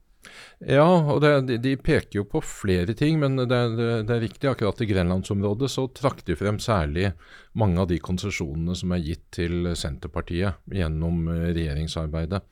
Ja, 0.62 0.86
og 0.86 1.22
det, 1.24 1.56
de 1.64 1.72
peker 1.80 2.20
jo 2.20 2.24
på 2.30 2.42
flere 2.46 2.94
ting, 2.98 3.18
men 3.22 3.40
det, 3.40 3.48
det, 3.50 3.88
det 4.06 4.14
er 4.14 4.22
riktig. 4.22 4.50
Akkurat 4.50 4.82
i 4.84 4.86
grenlandsområdet 4.86 5.70
så 5.72 5.88
trakk 5.90 6.22
de 6.28 6.36
frem 6.38 6.60
særlig 6.62 7.10
mange 7.58 7.82
av 7.82 7.90
de 7.90 7.98
konsesjonene 8.02 8.76
som 8.78 8.94
er 8.94 9.02
gitt 9.02 9.24
til 9.34 9.72
Senterpartiet 9.78 10.62
gjennom 10.70 11.26
eh, 11.32 11.50
regjeringsarbeidet. 11.50 12.42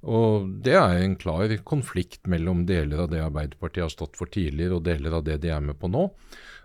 Og 0.00 0.46
Det 0.64 0.76
er 0.78 1.02
en 1.02 1.16
klar 1.20 1.52
konflikt 1.66 2.30
mellom 2.30 2.62
deler 2.68 3.02
av 3.04 3.10
det 3.12 3.20
Arbeiderpartiet 3.20 3.84
har 3.84 3.92
stått 3.92 4.16
for 4.16 4.30
tidligere, 4.32 4.78
og 4.78 4.86
deler 4.86 5.18
av 5.18 5.26
det 5.26 5.40
de 5.42 5.50
er 5.52 5.60
med 5.64 5.76
på 5.80 5.90
nå. 5.92 6.06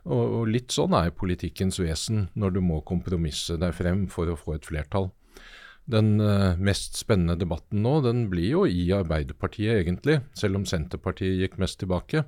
Og, 0.06 0.24
og 0.24 0.48
Litt 0.54 0.72
sånn 0.72 0.96
er 0.96 1.16
politikkens 1.18 1.82
vesen 1.82 2.30
når 2.38 2.56
du 2.56 2.62
må 2.64 2.80
kompromisse 2.86 3.58
deg 3.60 3.75
frem 3.75 4.06
for 4.14 4.30
å 4.30 4.38
få 4.40 4.60
et 4.60 4.70
flertall. 4.70 5.10
Den 5.92 6.18
uh, 6.18 6.58
mest 6.58 6.98
spennende 6.98 7.38
debatten 7.38 7.84
nå, 7.86 8.00
den 8.06 8.25
blir 8.32 8.50
jo 8.50 8.63
i 8.65 8.88
Arbeiderpartiet, 8.96 9.84
egentlig. 9.84 10.20
Selv 10.38 10.58
om 10.60 10.65
Senterpartiet 10.65 11.38
gikk 11.44 11.60
mest 11.62 11.77
tilbake. 11.82 12.25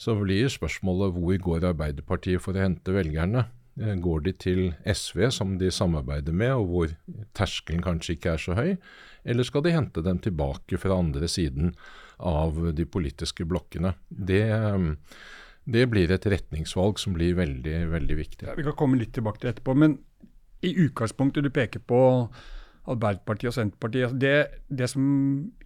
Så 0.00 0.16
blir 0.18 0.50
spørsmålet 0.50 1.14
hvor 1.14 1.38
går 1.46 1.68
Arbeiderpartiet 1.70 2.42
for 2.42 2.56
å 2.56 2.64
hente 2.64 2.94
velgerne? 2.96 3.46
Uh, 3.78 3.94
går 4.02 4.26
de 4.26 4.34
til 4.34 4.62
SV, 4.82 5.28
som 5.34 5.54
de 5.60 5.70
samarbeider 5.74 6.34
med, 6.34 6.56
og 6.58 6.72
hvor 6.72 7.24
terskelen 7.38 7.84
kanskje 7.86 8.18
ikke 8.18 8.34
er 8.34 8.42
så 8.42 8.58
høy? 8.58 8.74
Eller 9.22 9.46
skal 9.46 9.62
de 9.62 9.76
hente 9.76 10.02
dem 10.02 10.18
tilbake 10.22 10.80
fra 10.80 10.98
andre 10.98 11.28
siden 11.30 11.74
av 12.18 12.58
de 12.74 12.86
politiske 12.90 13.46
blokkene? 13.46 13.94
Det, 14.10 14.44
um, 14.50 14.96
det 15.70 15.86
blir 15.92 16.10
et 16.10 16.26
retningsvalg 16.26 16.98
som 16.98 17.14
blir 17.14 17.38
veldig, 17.38 17.84
veldig 17.94 18.16
viktig. 18.18 18.48
Ja, 18.48 18.58
vi 18.58 18.66
kan 18.66 18.78
komme 18.80 18.98
litt 18.98 19.14
tilbake 19.14 19.44
til 19.44 19.52
etterpå, 19.52 19.76
men 19.78 20.00
i 20.66 20.74
utgangspunktet 20.88 21.46
du 21.46 21.52
peker 21.54 21.84
på 21.86 22.00
Arbeiderpartiet 22.88 23.50
og 23.50 23.56
Senterpartiet. 23.56 24.06
Altså 24.06 24.20
det, 24.22 24.62
det, 24.80 24.88
som 24.90 25.04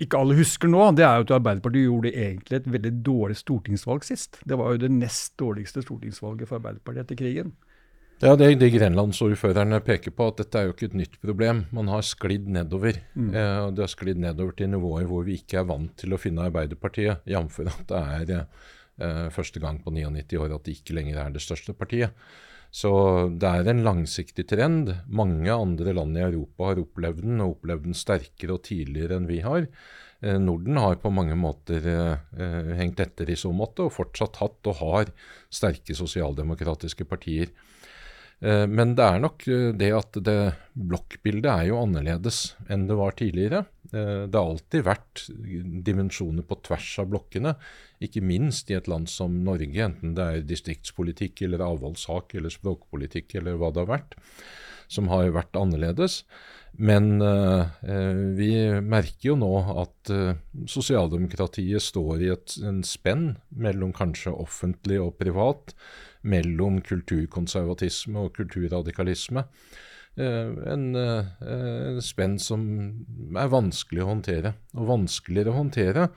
ikke 0.02 0.18
alle 0.18 0.38
husker 0.38 0.70
nå, 0.70 0.88
det 0.98 1.06
er 1.06 1.20
jo 1.20 1.28
at 1.28 1.36
Arbeiderpartiet 1.38 1.86
gjorde 1.86 2.14
egentlig 2.14 2.58
et 2.58 2.72
veldig 2.76 2.92
dårlig 3.06 3.38
stortingsvalg 3.38 4.06
sist. 4.06 4.40
Det 4.44 4.58
var 4.58 4.74
jo 4.74 4.82
det 4.82 4.90
nest 4.94 5.36
dårligste 5.40 5.84
stortingsvalget 5.86 6.50
for 6.50 6.58
Arbeiderpartiet 6.58 7.06
etter 7.06 7.20
krigen. 7.22 7.54
Ja, 8.22 8.36
det, 8.38 8.54
det 8.60 8.70
grenlandsordførerne 8.72 9.80
peker 9.84 10.14
på, 10.14 10.28
at 10.30 10.38
dette 10.40 10.60
er 10.60 10.68
jo 10.68 10.74
ikke 10.74 10.86
et 10.92 10.96
nytt 11.00 11.16
problem. 11.22 11.64
Man 11.74 11.90
har 11.90 12.04
sklidd 12.06 12.46
nedover. 12.50 13.00
Mm. 13.14 13.32
Eh, 13.34 13.58
og 13.66 13.74
det 13.74 13.84
har 13.84 13.92
sklidd 13.92 14.22
nedover 14.22 14.54
til 14.56 14.70
nivåer 14.72 15.08
hvor 15.10 15.26
vi 15.26 15.40
ikke 15.40 15.60
er 15.60 15.68
vant 15.68 15.92
til 16.00 16.14
å 16.14 16.20
finne 16.20 16.46
Arbeiderpartiet, 16.46 17.26
jf. 17.28 17.60
at 17.66 17.84
det 17.90 18.00
er 18.00 18.32
eh, 18.38 18.72
første 19.34 19.58
gang 19.58 19.80
på 19.82 19.90
99 19.90 20.38
år 20.38 20.52
at 20.54 20.66
de 20.68 20.74
ikke 20.76 20.94
lenger 20.94 21.16
er 21.18 21.32
det 21.34 21.42
største 21.42 21.74
partiet. 21.74 22.14
Så 22.74 22.90
det 23.38 23.46
er 23.46 23.68
en 23.70 23.84
langsiktig 23.86 24.48
trend. 24.50 24.90
Mange 25.06 25.52
andre 25.52 25.92
land 25.94 26.18
i 26.18 26.24
Europa 26.24 26.72
har 26.72 26.80
opplevd 26.82 27.20
den, 27.22 27.42
og 27.42 27.58
opplevd 27.58 27.86
den 27.86 27.94
sterkere 27.94 28.56
og 28.56 28.64
tidligere 28.66 29.20
enn 29.20 29.28
vi 29.30 29.38
har. 29.44 29.68
Eh, 30.18 30.40
Norden 30.42 30.80
har 30.82 30.98
på 31.02 31.12
mange 31.14 31.36
måter 31.38 31.86
eh, 31.86 32.72
hengt 32.80 33.02
etter 33.04 33.30
i 33.30 33.38
så 33.38 33.52
måte, 33.54 33.86
og 33.86 33.94
fortsatt 33.94 34.40
hatt 34.42 34.72
og 34.72 34.80
har 34.80 35.12
sterke 35.54 35.94
sosialdemokratiske 35.94 37.06
partier. 37.06 37.54
Eh, 38.42 38.66
men 38.66 38.96
det 38.98 39.06
er 39.06 39.22
nok 39.22 39.46
eh, 39.46 39.70
det 39.78 39.92
at 39.94 40.18
det 40.26 40.38
blokkbildet 40.74 41.50
er 41.52 41.70
jo 41.70 41.78
annerledes 41.84 42.56
enn 42.66 42.88
det 42.90 42.98
var 42.98 43.14
tidligere. 43.20 43.64
Eh, 43.94 44.24
det 44.26 44.38
har 44.38 44.50
alltid 44.50 44.86
vært 44.86 45.24
dimensjoner 45.86 46.46
på 46.48 46.58
tvers 46.66 46.88
av 47.02 47.12
blokkene, 47.12 47.54
ikke 48.02 48.24
minst 48.24 48.72
i 48.72 48.78
et 48.78 48.90
land 48.90 49.10
som 49.10 49.36
Norge, 49.46 49.78
enten 49.86 50.16
det 50.18 50.26
er 50.26 50.48
distriktspolitikk 50.48 51.44
eller 51.46 51.62
avholdssak 51.64 52.34
eller 52.34 52.52
språkpolitikk 52.52 53.36
eller 53.38 53.60
hva 53.60 53.70
det 53.70 53.84
har 53.84 53.92
vært, 53.92 54.18
som 54.90 55.08
har 55.12 55.30
vært 55.34 55.56
annerledes. 55.58 56.24
Men 56.74 57.22
uh, 57.22 57.70
vi 58.34 58.50
merker 58.82 59.28
jo 59.28 59.36
nå 59.38 59.52
at 59.78 60.10
uh, 60.10 60.34
sosialdemokratiet 60.66 61.84
står 61.86 62.24
i 62.24 62.32
et, 62.34 62.56
en 62.66 62.80
spenn 62.82 63.36
mellom 63.54 63.92
kanskje 63.94 64.34
offentlig 64.34 64.98
og 64.98 65.14
privat, 65.20 65.70
mellom 66.26 66.80
kulturkonservatisme 66.82 68.26
og 68.26 68.34
kulturradikalisme. 68.40 69.46
Uh, 70.14 70.54
en, 70.70 70.94
en 70.94 72.00
spenn 72.04 72.36
som 72.38 72.62
er 73.34 73.50
vanskelig 73.50 74.04
å 74.04 74.10
håndtere. 74.12 74.54
Og 74.78 74.90
vanskeligere 74.92 75.54
å 75.54 75.58
håndtere 75.58 76.08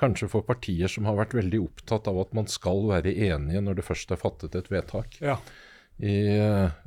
kanskje 0.00 0.30
for 0.32 0.46
partier 0.46 0.90
som 0.90 1.06
har 1.06 1.18
vært 1.18 1.36
veldig 1.36 1.60
opptatt 1.62 2.08
av 2.10 2.22
at 2.24 2.32
man 2.36 2.48
skal 2.50 2.86
være 2.88 3.12
enige 3.12 3.60
når 3.62 3.78
det 3.78 3.86
først 3.86 4.14
er 4.14 4.20
fattet 4.20 4.56
et 4.58 4.72
vedtak. 4.72 5.20
Ja. 5.22 5.36
I 6.02 6.16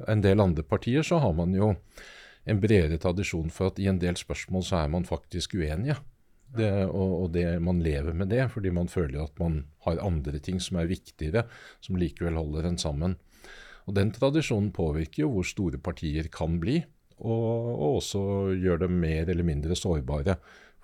en 0.10 0.24
del 0.26 0.42
andre 0.44 0.66
partier 0.66 1.06
så 1.06 1.22
har 1.24 1.36
man 1.38 1.54
jo 1.56 1.76
en 2.46 2.60
bredere 2.62 2.98
tradisjon 3.02 3.50
for 3.54 3.72
at 3.72 3.80
i 3.82 3.88
en 3.90 4.02
del 4.02 4.18
spørsmål 4.20 4.66
så 4.66 4.82
er 4.84 4.92
man 4.94 5.08
faktisk 5.08 5.58
uenige. 5.58 5.98
Det, 6.56 6.70
og, 6.88 7.14
og 7.24 7.32
det, 7.36 7.48
man 7.60 7.82
lever 7.84 8.16
med 8.16 8.30
det 8.32 8.46
fordi 8.54 8.72
man 8.72 8.88
føler 8.88 9.26
at 9.26 9.34
man 9.42 9.64
har 9.84 10.00
andre 10.06 10.40
ting 10.40 10.62
som 10.64 10.78
er 10.80 10.88
viktigere, 10.88 11.46
som 11.84 11.98
likevel 12.00 12.38
holder 12.40 12.70
en 12.70 12.80
sammen. 12.80 13.18
Og 13.86 13.96
Den 13.96 14.12
tradisjonen 14.12 14.72
påvirker 14.74 15.24
jo 15.24 15.32
hvor 15.36 15.48
store 15.48 15.78
partier 15.78 16.30
kan 16.34 16.60
bli, 16.62 16.80
og, 17.22 17.50
og 17.72 17.98
også 18.02 18.22
gjør 18.60 18.86
dem 18.86 18.98
mer 19.00 19.30
eller 19.32 19.46
mindre 19.48 19.78
sårbare 19.78 20.36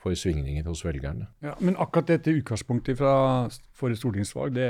for 0.02 0.18
svingninger 0.18 0.66
hos 0.66 0.84
velgerne. 0.86 1.28
Ja, 1.44 1.54
Men 1.60 1.78
akkurat 1.78 2.10
dette 2.10 2.34
utgangspunktet 2.34 2.98
fra 2.98 3.48
forrige 3.78 4.02
stortingsvalg 4.02 4.56
det, 4.56 4.68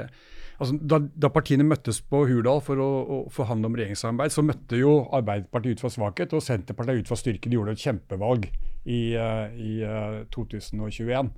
altså 0.60 0.76
da, 0.76 1.00
da, 1.00 1.32
partiene 1.32 1.66
møttes 1.68 2.02
på 2.04 2.26
Hurdal 2.28 2.60
for 2.66 2.82
å, 2.84 2.90
å, 3.02 3.20
forhandle 3.32 3.72
om 3.72 3.78
regjeringssamarbeid, 3.80 4.36
så 4.36 4.44
møtte 4.46 4.80
jo 4.80 4.96
Arbeiderpartiet 5.16 5.78
ut 5.78 5.86
fra 5.86 5.94
svakhet 5.94 6.36
og 6.36 6.44
Senterpartiet 6.44 7.04
ut 7.04 7.12
fra 7.12 7.20
styrke. 7.20 7.52
De 7.52 7.60
gjorde 7.60 7.78
et 7.78 7.86
kjempevalg 7.86 8.48
i, 8.52 9.02
uh, 9.16 9.48
i 9.56 9.78
uh, 9.88 10.24
2021. 10.36 11.32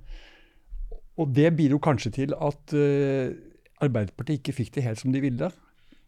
Og 1.14 1.34
det 1.34 1.52
bidro 1.54 1.78
kanskje 1.82 2.14
til 2.18 2.34
at 2.34 2.74
uh, 2.74 3.30
Arbeiderpartiet 3.84 4.42
ikke 4.42 4.58
fikk 4.58 4.74
det 4.74 4.88
helt 4.88 5.02
som 5.02 5.14
de 5.14 5.22
ville. 5.22 5.52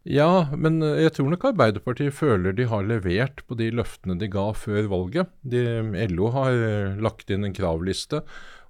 Ja, 0.06 0.46
men 0.54 0.78
eh, 0.86 1.00
jeg 1.02 1.16
tror 1.16 1.32
nok 1.32 1.48
Arbeiderpartiet 1.48 2.14
føler 2.14 2.54
de 2.54 2.68
har 2.70 2.86
levert 2.86 3.42
på 3.48 3.56
de 3.58 3.72
løftene 3.74 4.14
de 4.20 4.28
ga 4.30 4.52
før 4.54 4.86
valget. 4.92 5.32
De, 5.42 5.64
LO 6.12 6.30
har 6.36 6.54
eh, 6.54 7.00
lagt 7.02 7.32
inn 7.34 7.46
en 7.46 7.56
kravliste 7.56 8.22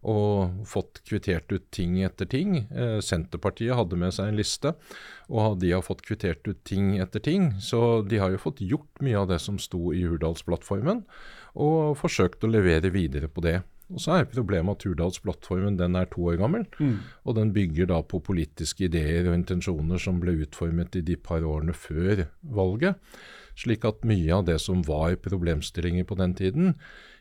og 0.07 0.63
fått 0.71 1.01
kvittert 1.09 1.51
ut 1.53 1.65
ting 1.75 1.99
etter 2.07 2.29
ting. 2.31 2.63
Eh, 2.71 2.99
Senterpartiet 3.05 3.77
hadde 3.77 3.99
med 4.01 4.15
seg 4.17 4.31
en 4.31 4.39
liste, 4.39 4.73
og 5.29 5.59
de 5.61 5.75
har 5.75 5.85
fått 5.85 6.05
kvittert 6.07 6.47
ut 6.49 6.63
ting 6.65 6.95
etter 7.03 7.21
ting. 7.21 7.51
Så 7.61 8.01
de 8.07 8.21
har 8.23 8.33
jo 8.33 8.41
fått 8.41 8.63
gjort 8.65 9.05
mye 9.05 9.19
av 9.21 9.29
det 9.33 9.41
som 9.43 9.61
sto 9.61 9.91
i 9.93 10.07
Hurdalsplattformen, 10.07 11.05
og 11.59 11.97
forsøkt 12.01 12.47
å 12.47 12.53
levere 12.53 12.93
videre 12.95 13.29
på 13.29 13.45
det. 13.45 13.59
Og 13.93 14.03
så 14.03 14.17
er 14.17 14.31
problemet 14.31 14.81
at 14.81 14.87
Hurdalsplattformen 14.89 15.77
den 15.79 15.95
er 15.99 16.09
to 16.11 16.25
år 16.27 16.41
gammel. 16.41 16.65
Mm. 16.83 16.97
Og 17.23 17.37
den 17.39 17.53
bygger 17.55 17.91
da 17.93 18.01
på 18.03 18.19
politiske 18.25 18.89
ideer 18.89 19.29
og 19.29 19.37
intensjoner 19.37 20.01
som 20.03 20.19
ble 20.23 20.35
utformet 20.43 20.99
i 20.99 21.05
de 21.07 21.15
par 21.17 21.47
årene 21.47 21.75
før 21.77 22.25
valget. 22.43 22.99
Slik 23.57 23.87
at 23.89 24.03
mye 24.09 24.33
av 24.35 24.49
det 24.49 24.59
som 24.65 24.83
var 24.87 25.15
problemstillinger 25.23 26.09
på 26.09 26.19
den 26.19 26.35
tiden, 26.37 26.75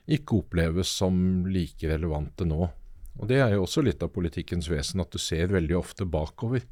ikke 0.10 0.42
oppleves 0.42 0.90
som 0.90 1.46
like 1.50 1.86
relevante 1.90 2.48
nå. 2.50 2.68
Og 3.16 3.30
Det 3.30 3.38
er 3.40 3.54
jo 3.54 3.64
også 3.64 3.86
litt 3.86 4.02
av 4.04 4.12
politikkens 4.12 4.68
vesen, 4.68 5.00
at 5.00 5.14
du 5.14 5.22
ser 5.22 5.54
veldig 5.54 5.78
ofte 5.78 6.04
bakover. 6.04 6.66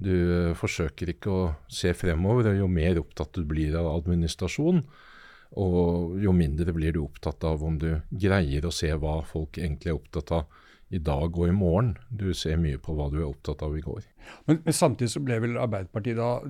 Du 0.00 0.52
forsøker 0.56 1.14
ikke 1.14 1.30
å 1.30 1.46
se 1.72 1.94
fremover, 1.96 2.50
og 2.50 2.58
jo 2.58 2.68
mer 2.68 3.00
opptatt 3.00 3.38
du 3.38 3.46
blir 3.48 3.76
av 3.78 3.88
administrasjon, 3.94 4.82
og 5.58 6.18
jo 6.22 6.32
mindre 6.36 6.74
blir 6.76 6.94
du 6.94 7.02
opptatt 7.02 7.44
av 7.48 7.62
om 7.66 7.78
du 7.80 7.92
greier 8.10 8.66
å 8.66 8.74
se 8.74 8.92
hva 8.94 9.20
folk 9.26 9.58
egentlig 9.58 9.90
er 9.90 9.98
opptatt 9.98 10.34
av 10.36 10.60
i 10.90 10.98
dag 10.98 11.36
og 11.38 11.46
i 11.46 11.54
morgen. 11.54 11.92
Du 12.10 12.32
ser 12.34 12.58
mye 12.58 12.78
på 12.82 12.94
hva 12.98 13.06
du 13.12 13.20
er 13.20 13.28
opptatt 13.28 13.62
av 13.62 13.76
i 13.78 13.82
går. 13.82 14.02
Men, 14.48 14.58
men 14.64 14.74
samtidig 14.74 15.12
så 15.12 15.22
ble 15.22 15.38
vel 15.42 15.54
Arbeiderpartiet 15.62 16.18
da 16.18 16.40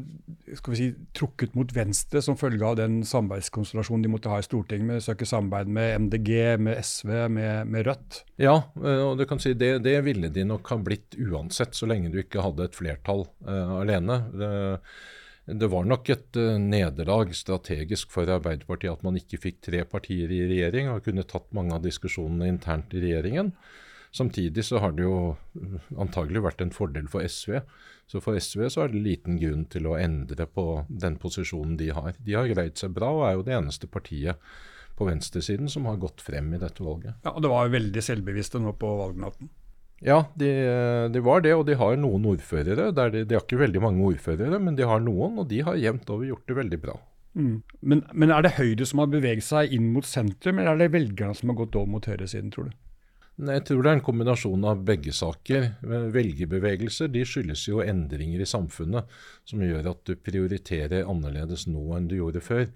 skal 0.56 0.72
vi 0.72 0.78
si, 0.78 0.88
trukket 1.16 1.54
mot 1.58 1.70
venstre 1.76 2.22
som 2.24 2.38
følge 2.40 2.66
av 2.66 2.78
den 2.80 3.00
samarbeidskonstellasjonen 3.06 4.06
de 4.06 4.12
måtte 4.12 4.32
ha 4.32 4.40
i 4.40 4.46
Stortinget, 4.46 4.88
med 4.88 5.02
å 5.02 5.04
søke 5.04 5.28
samarbeid 5.28 5.70
med 5.76 6.06
MDG, 6.06 6.32
med 6.66 6.80
SV, 6.80 7.12
med, 7.36 7.70
med 7.70 7.86
Rødt? 7.88 8.22
Ja, 8.40 8.56
eh, 8.80 9.04
og 9.04 9.20
du 9.20 9.26
kan 9.28 9.42
si 9.42 9.52
det, 9.54 9.74
det, 9.84 9.98
ville 10.08 10.32
de 10.32 10.46
nok 10.48 10.72
ha 10.72 10.80
blitt 10.80 11.16
uansett, 11.20 11.76
så 11.76 11.88
lenge 11.90 12.12
du 12.12 12.20
ikke 12.22 12.44
hadde 12.44 12.68
et 12.68 12.76
flertall 12.80 13.26
uh, 13.44 13.76
alene. 13.82 14.22
Det, 14.32 14.52
det 15.58 15.68
var 15.72 15.86
nok 15.88 16.08
et 16.12 16.38
uh, 16.38 16.56
nederlag 16.60 17.34
strategisk 17.36 18.10
for 18.14 18.30
Arbeiderpartiet 18.30 18.92
at 18.92 19.04
man 19.06 19.18
ikke 19.18 19.40
fikk 19.42 19.60
tre 19.66 19.84
partier 19.88 20.30
i 20.30 20.42
regjering, 20.50 20.90
og 20.92 21.04
kunne 21.06 21.26
tatt 21.28 21.48
mange 21.56 21.74
av 21.76 21.84
diskusjonene 21.84 22.50
internt 22.50 22.94
i 22.94 23.02
regjeringen. 23.04 23.52
Samtidig 24.12 24.64
så 24.66 24.80
har 24.82 24.96
det 24.96 25.04
jo 25.04 25.36
eh, 25.54 25.76
antagelig 26.02 26.42
vært 26.42 26.64
en 26.64 26.72
fordel 26.74 27.06
for 27.10 27.22
SV. 27.22 27.60
Så 28.10 28.18
for 28.24 28.34
SV 28.34 28.64
så 28.74 28.82
er 28.82 28.90
det 28.90 29.04
liten 29.04 29.38
grunn 29.38 29.68
til 29.70 29.86
å 29.86 29.94
endre 30.00 30.48
på 30.50 30.64
den 30.90 31.14
posisjonen 31.22 31.76
de 31.78 31.92
har. 31.94 32.18
De 32.18 32.34
har 32.34 32.50
greid 32.50 32.80
seg 32.80 32.96
bra 32.96 33.12
og 33.14 33.22
er 33.28 33.36
jo 33.36 33.46
det 33.46 33.54
eneste 33.54 33.86
partiet 33.86 34.42
på 34.98 35.06
venstresiden 35.06 35.70
som 35.70 35.86
har 35.86 36.00
gått 36.02 36.24
frem 36.26 36.50
i 36.56 36.58
dette 36.60 36.82
valget. 36.82 37.22
Ja, 37.22 37.36
og 37.36 37.42
Det 37.42 37.52
var 37.52 37.68
jo 37.68 37.76
veldig 37.76 38.02
selvbevisste 38.02 38.60
nå 38.60 38.74
på 38.82 38.90
valgnatten. 38.98 39.52
Ja, 40.00 40.22
de, 40.40 40.48
de, 41.12 41.20
var 41.20 41.42
det, 41.44 41.52
og 41.54 41.66
de 41.68 41.76
har 41.76 41.98
noen 42.00 42.24
ordførere. 42.32 42.88
De, 42.96 43.24
de, 43.24 43.36
har 43.36 43.44
ikke 43.44 43.60
veldig 43.60 43.82
mange 43.84 44.04
ordførere, 44.14 44.60
men 44.62 44.78
de 44.78 44.86
har 44.88 45.02
noen, 45.04 45.36
og 45.42 45.50
de 45.50 45.60
har 45.66 45.76
jevnt 45.76 46.08
over 46.12 46.28
gjort 46.30 46.46
det 46.48 46.56
veldig 46.56 46.78
bra. 46.80 46.96
Mm. 47.36 47.56
Men, 47.80 48.02
men, 48.12 48.32
er 48.34 48.42
det 48.42 48.56
Høyre 48.56 48.86
som 48.88 49.02
har 49.04 49.10
beveget 49.12 49.46
seg 49.46 49.74
inn 49.76 49.90
mot 49.94 50.08
sentrum, 50.08 50.58
eller 50.58 50.72
er 50.72 50.86
det 50.86 50.94
velgerne 50.96 51.36
som 51.36 51.52
har 51.52 51.60
gått 51.60 51.76
over 51.76 51.92
mot 51.92 52.08
høyresiden, 52.08 52.48
tror 52.54 52.70
du? 52.70 52.78
Jeg 53.40 53.64
tror 53.64 53.82
det 53.82 53.90
er 53.90 53.98
en 53.98 54.04
kombinasjon 54.04 54.64
av 54.68 54.82
begge 54.84 55.12
saker. 55.16 55.66
Velgerbevegelser 56.12 57.08
de 57.12 57.22
skyldes 57.24 57.62
jo 57.70 57.80
endringer 57.80 58.42
i 58.42 58.48
samfunnet 58.48 59.08
som 59.48 59.62
gjør 59.64 59.92
at 59.94 60.02
du 60.08 60.12
prioriterer 60.20 61.08
annerledes 61.08 61.64
nå 61.70 61.84
enn 61.96 62.08
du 62.10 62.18
gjorde 62.18 62.42
før. 62.44 62.66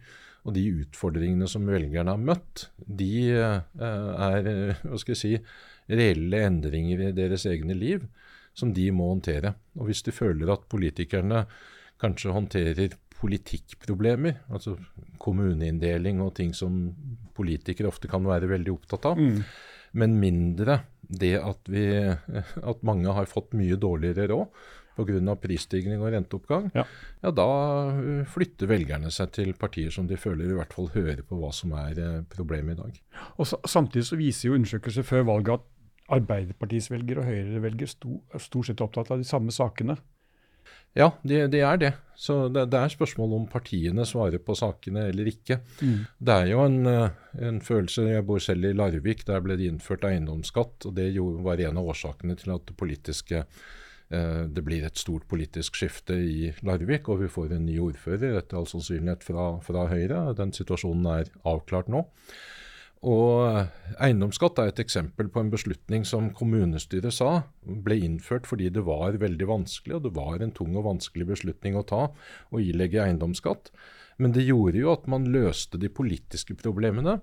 Og 0.44 0.56
de 0.56 0.64
utfordringene 0.84 1.48
som 1.48 1.68
velgerne 1.68 2.14
har 2.14 2.20
møtt, 2.20 2.68
de 2.84 3.12
eh, 3.32 3.60
er 3.80 4.48
hva 4.82 5.00
skal 5.00 5.14
jeg 5.14 5.20
si, 5.20 5.34
reelle 5.88 6.40
endringer 6.46 7.08
i 7.08 7.12
deres 7.16 7.44
egne 7.48 7.76
liv 7.76 8.04
som 8.56 8.72
de 8.72 8.88
må 8.94 9.10
håndtere. 9.10 9.54
Og 9.76 9.90
hvis 9.90 10.04
du 10.06 10.12
føler 10.14 10.52
at 10.52 10.68
politikerne 10.72 11.44
kanskje 12.00 12.34
håndterer 12.34 12.96
politikkproblemer, 13.20 14.40
altså 14.52 14.76
kommuneinndeling 15.22 16.20
og 16.24 16.34
ting 16.38 16.52
som 16.56 16.88
politikere 17.36 17.88
ofte 17.88 18.10
kan 18.10 18.24
være 18.26 18.50
veldig 18.50 18.74
opptatt 18.74 19.08
av, 19.12 19.20
mm. 19.20 19.40
Men 19.94 20.18
mindre 20.20 20.82
det 21.04 21.36
at, 21.40 21.68
vi, 21.70 21.84
at 22.70 22.86
mange 22.86 23.12
har 23.14 23.30
fått 23.30 23.54
mye 23.56 23.78
dårligere 23.80 24.30
råd 24.32 24.64
pga. 24.94 25.34
prisstigning 25.42 26.02
og 26.02 26.12
renteoppgang, 26.14 26.70
ja. 26.74 26.84
ja. 27.22 27.30
da 27.34 27.46
flytter 28.30 28.70
velgerne 28.70 29.10
seg 29.10 29.32
til 29.34 29.54
partier 29.58 29.90
som 29.90 30.06
de 30.06 30.18
føler 30.20 30.50
i 30.50 30.58
hvert 30.58 30.74
fall 30.74 30.90
hører 30.94 31.22
på 31.26 31.38
hva 31.40 31.50
som 31.54 31.74
er 31.78 31.98
eh, 31.98 32.20
problemet 32.30 32.78
i 32.78 32.82
dag. 32.82 33.00
Og 33.38 33.48
så, 33.50 33.58
Samtidig 33.66 34.06
så 34.06 34.18
viser 34.20 34.48
jo 34.48 34.58
undersøkelser 34.58 35.06
før 35.06 35.26
valget 35.32 35.58
at 35.58 35.70
Arbeiderpartiets 36.14 36.90
velger 36.92 37.22
og 37.22 37.30
Høyre-velger 37.30 37.88
er 37.88 38.42
stort 38.42 38.68
sett 38.68 38.82
opptatt 38.84 39.10
av 39.14 39.22
de 39.22 39.26
samme 39.26 39.54
sakene. 39.54 39.96
Ja, 40.94 41.10
det, 41.26 41.46
de 41.50 41.60
er 41.66 41.78
det. 41.80 41.92
Så 42.14 42.48
det, 42.48 42.68
det, 42.70 42.78
er 42.78 42.92
spørsmål 42.92 43.32
om 43.40 43.46
partiene 43.50 44.04
svarer 44.06 44.38
på 44.38 44.54
sakene 44.54 45.08
eller 45.10 45.26
ikke. 45.26 45.58
Mm. 45.82 46.04
Det 46.22 46.34
er 46.34 46.50
jo 46.52 46.60
en, 46.62 46.76
eh, 46.86 47.16
en, 47.42 47.58
følelse 47.60 48.06
Jeg 48.06 48.26
bor 48.26 48.38
selv 48.42 48.68
i 48.68 48.74
Larvik. 48.76 49.24
Der 49.26 49.42
ble 49.42 49.58
det 49.58 49.66
innført 49.66 50.06
eiendomsskatt. 50.06 50.86
og 50.86 50.94
Det 50.94 51.10
var 51.18 51.60
en 51.60 51.82
av 51.82 51.90
årsakene 51.90 52.38
til 52.38 52.54
at 52.54 52.66
det 52.70 52.76
politiske 52.78 53.42
eh, 53.42 54.42
det 54.46 54.64
blir 54.64 54.86
et 54.86 55.00
stort 55.00 55.26
politisk 55.26 55.74
skifte 55.80 56.14
i 56.14 56.52
Larvik, 56.62 57.10
og 57.10 57.24
vi 57.24 57.32
får 57.32 57.56
en 57.56 57.66
ny 57.66 57.80
ordfører, 57.82 58.38
etter 58.38 58.60
all 58.60 58.70
sannsynlighet 58.70 59.26
fra, 59.26 59.56
fra 59.66 59.88
Høyre. 59.90 60.28
Den 60.38 60.54
situasjonen 60.54 61.10
er 61.10 61.32
avklart 61.42 61.90
nå. 61.90 62.06
Og 63.04 63.66
eiendomsskatt 64.00 64.58
er 64.62 64.70
et 64.70 64.80
eksempel 64.80 65.28
på 65.32 65.42
en 65.42 65.50
beslutning 65.52 66.06
som 66.08 66.30
kommunestyret 66.36 67.12
sa 67.12 67.42
ble 67.64 67.98
innført 68.06 68.48
fordi 68.48 68.70
det 68.72 68.86
var 68.86 69.18
veldig 69.20 69.48
vanskelig, 69.50 69.98
og 69.98 70.06
det 70.06 70.14
var 70.16 70.40
en 70.40 70.54
tung 70.56 70.72
og 70.78 70.86
vanskelig 70.88 71.28
beslutning 71.34 71.76
å 71.76 71.84
ta 71.84 72.06
å 72.08 72.62
ilegge 72.62 73.02
eiendomsskatt. 73.04 73.68
Men 74.16 74.32
det 74.32 74.46
gjorde 74.46 74.80
jo 74.80 74.92
at 74.94 75.08
man 75.10 75.28
løste 75.34 75.80
de 75.80 75.90
politiske 75.92 76.56
problemene 76.56 77.18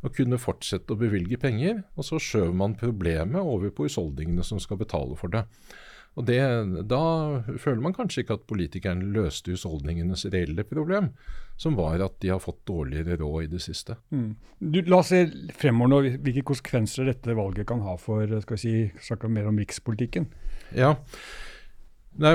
og 0.00 0.16
kunne 0.16 0.40
fortsette 0.40 0.94
å 0.94 0.98
bevilge 0.98 1.38
penger. 1.38 1.82
Og 1.94 2.08
så 2.08 2.18
skjøv 2.22 2.54
man 2.56 2.78
problemet 2.80 3.38
over 3.38 3.70
på 3.70 3.86
husholdningene 3.86 4.46
som 4.46 4.58
skal 4.62 4.80
betale 4.80 5.18
for 5.20 5.32
det. 5.32 5.44
Og 6.18 6.26
det, 6.26 6.40
Da 6.90 7.02
føler 7.58 7.80
man 7.80 7.94
kanskje 7.94 8.24
ikke 8.24 8.38
at 8.40 8.48
politikerne 8.50 9.12
løste 9.14 9.54
husholdningenes 9.54 10.26
reelle 10.32 10.64
problem, 10.66 11.12
som 11.60 11.76
var 11.78 12.02
at 12.02 12.16
de 12.24 12.32
har 12.32 12.42
fått 12.42 12.64
dårligere 12.66 13.20
råd 13.20 13.44
i 13.44 13.50
det 13.52 13.60
siste. 13.62 13.96
Mm. 14.10 14.34
Du, 14.58 14.80
la 14.88 15.02
oss 15.02 15.12
se 15.12 15.22
fremover 15.56 15.92
nå, 15.92 16.00
hvilke 16.24 16.46
konsekvenser 16.50 17.08
dette 17.08 17.36
valget 17.36 17.68
kan 17.68 17.84
ha 17.86 17.94
for 18.00 18.26
skal 18.42 18.58
vi 18.58 18.64
si, 18.64 18.74
snakke 19.06 19.30
mer 19.30 19.48
om 19.52 19.60
rikspolitikken. 19.60 20.26
Ja, 20.76 20.96
Nei, 22.18 22.32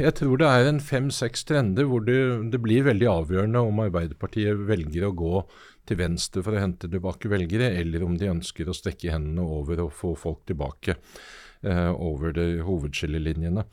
jeg 0.00 0.14
tror 0.16 0.38
det 0.40 0.48
er 0.48 0.66
en 0.70 0.80
fem-seks 0.80 1.44
trender 1.46 1.84
hvor 1.86 2.00
det, 2.06 2.16
det, 2.50 2.62
blir 2.64 2.86
veldig 2.86 3.10
avgjørende 3.10 3.60
om 3.68 3.82
Arbeiderpartiet 3.84 4.62
velger 4.70 5.04
å 5.10 5.12
gå 5.14 5.42
til 5.90 5.98
venstre 6.00 6.44
for 6.46 6.56
å 6.56 6.62
hente 6.62 6.90
tilbake 6.90 7.30
velgere, 7.32 7.72
eller 7.80 8.06
om 8.06 8.16
de 8.18 8.30
ønsker 8.30 8.70
å 8.70 8.76
strekke 8.76 9.12
hendene 9.12 9.44
over 9.44 9.84
og 9.86 9.92
få 9.96 10.14
folk 10.18 10.46
tilbake 10.48 10.96
eh, 10.96 11.90
over 11.90 12.34
de 12.36 12.48
hovedskillelinjene. 12.66 13.66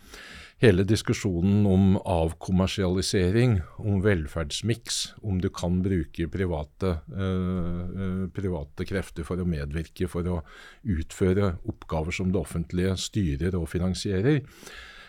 Hele 0.57 0.81
diskusjonen 0.89 1.67
om 1.69 1.99
avkommersialisering, 2.01 3.59
om 3.77 3.99
velferdsmiks, 4.01 4.97
om 5.21 5.37
du 5.37 5.51
kan 5.53 5.83
bruke 5.85 6.25
private, 6.33 6.95
eh, 7.13 8.25
private 8.33 8.87
krefter 8.89 9.27
for 9.27 9.37
å 9.37 9.45
medvirke 9.45 10.09
for 10.09 10.25
å 10.33 10.41
utføre 10.81 11.53
oppgaver 11.69 12.17
som 12.17 12.33
det 12.33 12.41
offentlige 12.41 12.97
styrer 13.05 13.59
og 13.59 13.69
finansierer, 13.69 14.41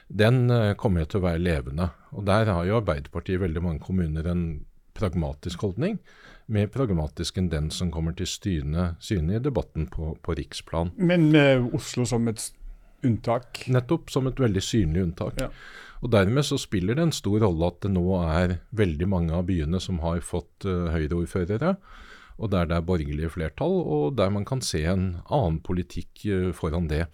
den 0.09 0.49
uh, 0.49 0.73
kommer 0.81 1.05
til 1.05 1.21
å 1.21 1.27
være 1.27 1.43
levende. 1.43 1.91
Og 2.17 2.25
Der 2.25 2.49
har 2.49 2.65
jo 2.65 2.79
Arbeiderpartiet 2.81 3.37
i 3.37 3.43
veldig 3.43 3.63
mange 3.65 3.85
kommuner 3.85 4.29
en 4.31 4.45
pragmatisk 4.99 5.65
holdning, 5.67 5.99
mer 6.53 6.69
pragmatisk 6.73 7.39
enn 7.41 7.51
den 7.53 7.73
som 7.75 7.93
kommer 7.95 8.17
til 8.19 8.29
syne, 8.31 8.93
syne 9.05 9.39
i 9.39 9.43
debatten 9.43 9.89
på, 9.93 10.15
på, 10.25 10.37
riksplan. 10.39 10.95
Men 10.97 11.31
med 11.35 11.69
Oslo 11.77 12.07
som 12.09 12.29
et 12.31 12.51
unntak? 13.07 13.65
Nettopp, 13.71 14.11
som 14.11 14.27
et 14.31 14.41
veldig 14.43 14.65
synlig 14.65 15.05
unntak. 15.07 15.39
Ja. 15.43 15.51
Og 16.03 16.13
Dermed 16.15 16.47
så 16.47 16.59
spiller 16.61 16.99
det 16.99 17.09
en 17.09 17.15
stor 17.15 17.41
rolle 17.43 17.71
at 17.73 17.81
det 17.83 17.91
nå 17.95 18.05
er 18.23 18.59
veldig 18.79 19.09
mange 19.11 19.35
av 19.35 19.49
byene 19.49 19.81
som 19.83 19.99
har 20.05 20.23
fått 20.23 20.67
uh, 20.67 20.91
Høyre-ordførere 20.95 21.75
og 22.39 22.53
der 22.55 22.69
det 22.71 22.77
er 22.79 22.87
borgerlige 22.87 23.33
flertall, 23.35 23.81
og 23.83 24.17
der 24.19 24.31
man 24.35 24.47
kan 24.49 24.63
se 24.65 24.85
en 24.87 25.09
annen 25.27 25.59
politikk 25.65 26.25
eh, 26.27 26.51
foran 26.55 26.89
det. 26.91 27.07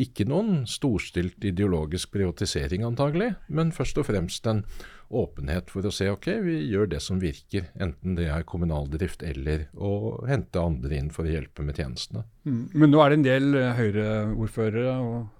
Ikke 0.00 0.26
noen 0.28 0.64
storstilt 0.70 1.44
ideologisk 1.44 2.12
privatisering 2.16 2.86
antagelig, 2.86 3.34
men 3.48 3.74
først 3.76 4.00
og 4.00 4.08
fremst 4.08 4.48
en 4.50 4.64
åpenhet 5.10 5.70
for 5.72 5.86
å 5.86 5.90
se 5.92 6.06
ok, 6.10 6.28
vi 6.44 6.56
gjør 6.70 6.92
det 6.92 7.00
som 7.02 7.18
virker, 7.20 7.66
enten 7.82 8.14
det 8.18 8.28
er 8.30 8.46
kommunaldrift 8.46 9.24
eller 9.26 9.66
å 9.74 10.20
hente 10.28 10.62
andre 10.62 11.00
inn 11.00 11.10
for 11.14 11.26
å 11.26 11.32
hjelpe 11.32 11.66
med 11.66 11.80
tjenestene. 11.80 12.22
Mm. 12.46 12.62
Men 12.72 12.94
nå 12.94 13.02
er 13.02 13.10
det 13.10 13.18
en 13.18 13.26
del 13.26 13.58
eh, 13.58 13.72
Høyre-ordførere 13.80 14.94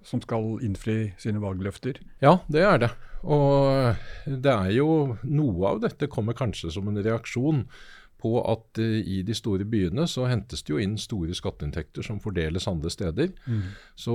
som 0.06 0.24
skal 0.24 0.58
innfri 0.66 0.98
sine 1.22 1.42
valgløfter? 1.42 2.02
Ja, 2.24 2.40
det 2.50 2.66
er 2.66 2.82
det. 2.82 2.90
Og 3.20 3.96
det 4.24 4.52
er 4.52 4.70
jo 4.72 5.16
Noe 5.28 5.74
av 5.74 5.82
dette 5.82 6.08
kommer 6.08 6.32
kanskje 6.36 6.70
som 6.72 6.86
en 6.88 7.00
reaksjon 7.04 7.66
på 8.20 8.34
at 8.44 8.80
uh, 8.80 8.98
i 9.00 9.20
de 9.26 9.34
store 9.36 9.66
byene 9.68 10.06
så 10.10 10.26
hentes 10.30 10.62
det 10.64 10.74
jo 10.74 10.80
inn 10.82 10.96
store 11.00 11.34
skatteinntekter 11.36 12.06
som 12.06 12.20
fordeles 12.22 12.68
andre 12.70 12.92
steder. 12.92 13.32
Mm. 13.46 13.72
Så 13.98 14.14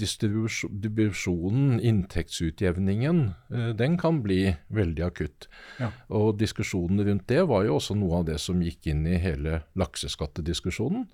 distribusjonen, 0.00 1.80
inntektsutjevningen, 1.80 3.24
uh, 3.54 3.72
den 3.78 3.98
kan 4.00 4.22
bli 4.24 4.54
veldig 4.68 5.06
akutt. 5.08 5.48
Ja. 5.80 5.90
Og 6.14 6.36
diskusjonen 6.40 7.02
rundt 7.06 7.28
det 7.32 7.42
var 7.50 7.66
jo 7.66 7.80
også 7.80 7.96
noe 7.98 8.22
av 8.22 8.30
det 8.30 8.38
som 8.42 8.62
gikk 8.62 8.92
inn 8.92 9.06
i 9.08 9.18
hele 9.22 9.62
lakseskattediskusjonen. 9.78 11.08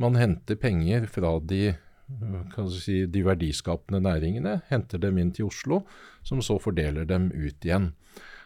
Man 0.00 0.18
henter 0.18 0.58
penger 0.58 1.06
fra 1.06 1.38
de 1.38 1.76
kan 2.52 2.68
si, 2.70 3.06
de 3.06 3.22
verdiskapende 3.24 4.00
næringene, 4.04 4.58
henter 4.68 5.00
dem 5.00 5.18
inn 5.20 5.32
til 5.34 5.48
Oslo, 5.48 5.82
som 6.22 6.42
så 6.44 6.58
fordeler 6.60 7.08
dem 7.08 7.30
ut 7.32 7.64
igjen. 7.64 7.92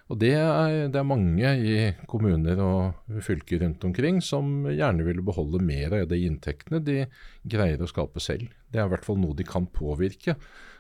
Og 0.09 0.17
det 0.23 0.33
er, 0.41 0.89
det 0.89 0.97
er, 0.97 1.05
mange 1.05 1.51
i 1.61 1.73
kommuner 2.09 2.61
og 2.65 3.19
fylker 3.25 3.61
rundt 3.61 3.83
omkring 3.85 4.23
som 4.25 4.65
gjerne 4.71 5.05
vil 5.05 5.21
beholde 5.25 5.61
mer 5.61 5.99
av 5.99 6.07
de 6.09 6.23
inntektene 6.25 6.81
de 6.81 7.03
greier 7.45 7.83
å 7.85 7.89
skape 7.91 8.23
selv. 8.25 8.49
Det 8.73 8.81
er 8.81 8.89
i 8.89 8.93
hvert 8.95 9.05
fall 9.05 9.21
noe 9.21 9.37
de 9.37 9.45
kan 9.49 9.69
påvirke. 9.69 10.39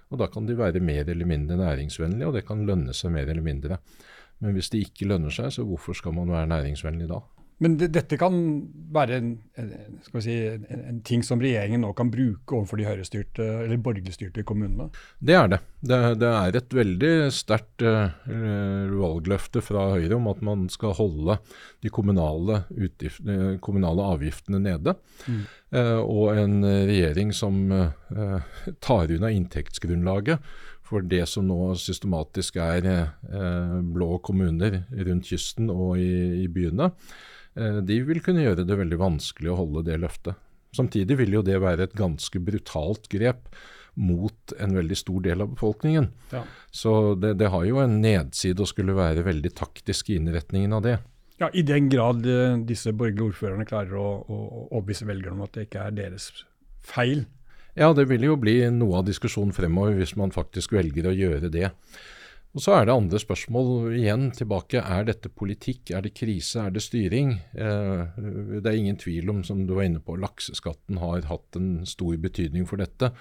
Og 0.08 0.23
da 0.23 0.30
kan 0.32 0.48
de 0.48 0.57
være 0.57 0.81
mer 0.81 1.11
eller 1.12 1.29
mindre 1.29 1.59
næringsvennlige, 1.61 2.31
og 2.31 2.38
det 2.38 2.46
kan 2.48 2.64
lønne 2.64 2.94
seg 2.96 3.12
mer 3.12 3.29
eller 3.29 3.44
mindre. 3.44 3.76
Men 4.40 4.57
hvis 4.57 4.72
det 4.72 4.87
ikke 4.87 5.11
lønner 5.11 5.35
seg, 5.35 5.50
så 5.53 5.66
hvorfor 5.68 5.98
skal 5.98 6.16
man 6.16 6.33
være 6.33 6.48
næringsvennlig 6.48 7.11
da? 7.11 7.20
Men 7.59 7.75
det, 7.79 7.88
dette 7.94 8.14
kan 8.18 8.35
være 8.94 9.16
en, 9.18 9.31
si, 10.23 10.35
en, 10.47 10.66
en, 10.79 11.01
ting 11.07 11.25
som 11.27 11.40
regjeringen 11.42 11.83
nå 11.83 11.90
kan 11.99 12.11
bruke 12.12 12.55
overfor 12.55 12.79
de 12.79 12.87
høyrestyrte 12.87 13.47
eller 13.64 13.81
borgerligstyrte 13.83 14.44
kommunene? 14.47 14.87
Det 15.18 15.35
er 15.35 15.51
det. 15.51 15.59
Det, 15.90 15.99
det 16.23 16.29
er 16.31 16.59
et 16.59 16.77
veldig 16.79 17.11
sterkt 17.35 17.83
uh, 17.83 18.14
valgløfte 18.94 19.62
fra 19.64 19.88
Høyre 19.97 20.18
om 20.18 20.29
at 20.31 20.42
man 20.47 20.66
skal 20.71 20.94
holde 20.99 21.38
de 21.83 21.90
kommunale, 21.94 22.62
utgiftene, 22.71 23.57
kommunale 23.64 24.07
avgiftene 24.14 24.62
nede. 24.62 24.94
Mm. 25.27 25.40
Uh, 25.75 26.01
og 26.03 26.38
en 26.38 26.61
regjering 26.62 27.35
som 27.35 27.59
uh, 27.75 28.68
tar 28.85 29.14
unna 29.16 29.33
inntektsgrunnlaget 29.35 30.47
for 30.88 31.03
det 31.05 31.25
som 31.29 31.44
nå 31.44 31.75
systematisk 31.77 32.57
er 32.64 32.87
blå 33.92 34.14
kommuner 34.25 34.79
rundt 34.88 35.29
kysten 35.29 35.68
og 35.68 35.99
i, 36.01 36.47
i 36.47 36.47
byene. 36.49 36.87
Eh, 37.59 37.81
de 37.83 37.99
vil 38.07 38.23
kunne 38.25 38.44
gjøre 38.44 38.66
det 38.66 38.79
veldig 38.79 39.01
vanskelig 39.01 39.53
å 39.53 39.59
holde 39.62 39.85
det 39.88 39.99
løftet. 40.03 40.38
Samtidig 40.77 41.16
vil 41.23 41.38
jo 41.38 41.44
det 41.44 41.59
være 41.62 41.88
et 41.88 41.97
ganske 41.99 42.40
brutalt 42.44 43.09
grep 43.11 43.49
mot 43.99 44.53
en 44.62 44.77
veldig 44.79 44.97
stor 44.99 45.23
del 45.25 45.42
av 45.42 45.55
befolkningen. 45.57 46.11
Ja. 46.31 46.44
Så 46.71 47.14
det, 47.18 47.35
det, 47.40 47.49
har 47.51 47.64
jo 47.66 47.81
en 47.83 47.99
nedside 48.03 48.62
å 48.62 48.68
skulle 48.68 48.94
være 48.94 49.27
veldig 49.27 49.51
taktisk 49.59 50.12
i 50.12 50.18
innretningen 50.21 50.77
av 50.77 50.85
det. 50.85 50.99
Ja, 51.38 51.49
I 51.55 51.64
den 51.66 51.88
grad 51.90 52.27
uh, 52.27 52.59
disse 52.66 52.92
borgerlige 52.94 53.33
ordførerne 53.33 53.66
klarer 53.66 53.99
å, 53.99 54.07
å 54.23 54.38
overbevise 54.68 55.07
velgerne 55.09 55.38
om 55.38 55.44
at 55.47 55.57
det 55.57 55.66
ikke 55.66 55.88
er 55.88 55.97
deres 55.97 56.31
feil. 56.85 57.25
Ja, 57.79 57.92
det 57.94 58.09
vil 58.11 58.27
jo 58.27 58.38
bli 58.38 58.61
noe 58.75 59.01
av 59.01 59.07
diskusjonen 59.07 59.55
fremover 59.55 59.99
hvis 59.99 60.16
man 60.18 60.35
faktisk 60.35 60.75
velger 60.75 61.11
å 61.11 61.14
gjøre 61.14 61.51
det. 61.55 61.73
Og 62.56 62.62
Så 62.64 62.72
er 62.74 62.87
det 62.88 62.94
andre 62.96 63.18
spørsmål 63.20 63.92
igjen 63.98 64.30
tilbake. 64.34 64.80
Er 64.80 65.04
dette 65.06 65.28
politikk, 65.28 65.92
er 65.92 66.02
det 66.06 66.14
krise, 66.16 66.64
er 66.64 66.72
det 66.72 66.82
styring? 66.82 67.34
Eh, 67.52 68.20
det 68.58 68.64
er 68.64 68.78
ingen 68.78 68.96
tvil 68.98 69.28
om, 69.30 69.42
som 69.44 69.66
du 69.68 69.74
var 69.76 69.84
inne 69.87 70.00
på, 70.00 70.16
lakseskatten 70.16 70.98
har 71.02 71.28
hatt 71.28 71.58
en 71.61 71.84
stor 71.87 72.16
betydning 72.16 72.64
for 72.66 72.80
dette. 72.80 73.12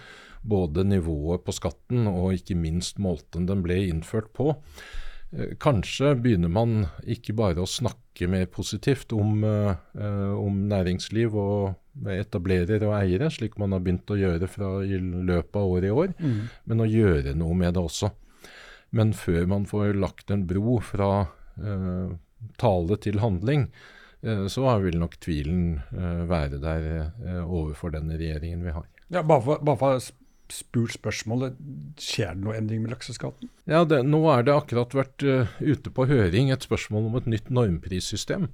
Både 0.47 0.87
nivået 0.87 1.43
på 1.43 1.53
skatten 1.53 2.07
og 2.07 2.37
ikke 2.39 2.55
minst 2.55 3.01
måten 3.03 3.49
den 3.49 3.65
ble 3.65 3.81
innført 3.89 4.31
på. 4.33 4.55
Eh, 5.35 5.57
kanskje 5.59 6.15
begynner 6.15 6.49
man 6.49 6.85
ikke 7.03 7.35
bare 7.35 7.61
å 7.61 7.67
snakke 7.67 8.29
mer 8.31 8.47
positivt 8.47 9.11
om, 9.13 9.43
eh, 9.43 9.75
om 10.39 10.63
næringsliv 10.71 11.35
og 11.35 11.75
etablerer 12.07 12.81
og 12.87 12.95
eiere, 12.95 13.29
slik 13.29 13.59
man 13.59 13.75
har 13.75 13.83
begynt 13.83 14.07
å 14.07 14.17
gjøre 14.17 14.47
fra 14.47 14.79
i 14.85 14.97
løpet 14.97 15.55
av 15.55 15.67
året 15.67 15.91
i 15.91 15.93
år, 15.93 16.15
mm. 16.15 16.41
men 16.65 16.79
å 16.79 16.87
gjøre 16.87 17.35
noe 17.35 17.53
med 17.53 17.73
det 17.73 17.83
også. 17.83 18.11
Men 18.95 19.13
før 19.17 19.47
man 19.49 19.67
får 19.67 19.97
lagt 19.99 20.31
en 20.31 20.45
bro 20.47 20.77
fra 20.83 21.11
eh, 21.59 22.15
tale 22.61 22.97
til 23.03 23.19
handling, 23.23 23.67
eh, 24.21 24.45
så 24.51 24.77
vil 24.83 24.99
nok 25.01 25.17
tvilen 25.23 25.81
eh, 25.91 26.23
være 26.29 26.61
der 26.63 26.87
eh, 27.01 27.43
overfor 27.43 27.93
den 27.95 28.13
regjeringen 28.13 28.63
vi 28.65 28.75
har. 28.77 28.87
Ja, 29.09 29.23
bare 29.23 29.43
for, 29.43 29.63
bare 29.63 29.79
for 29.81 30.07
spurt 30.53 30.95
spørsmålet, 30.95 31.57
skjer 31.99 32.35
det 32.35 32.45
noe 32.45 32.55
endring 32.57 32.83
med 32.83 32.93
lakseskatten? 32.93 33.49
Ja, 33.67 33.83
det, 33.87 34.03
Nå 34.07 34.21
er 34.31 34.45
det 34.47 34.55
akkurat 34.55 34.95
vært 34.95 35.25
uh, 35.27 35.55
ute 35.59 35.91
på 35.91 36.07
høring 36.07 36.53
et 36.53 36.63
spørsmål 36.63 37.09
om 37.09 37.17
et 37.19 37.27
nytt 37.33 37.49
normprissystem. 37.51 38.47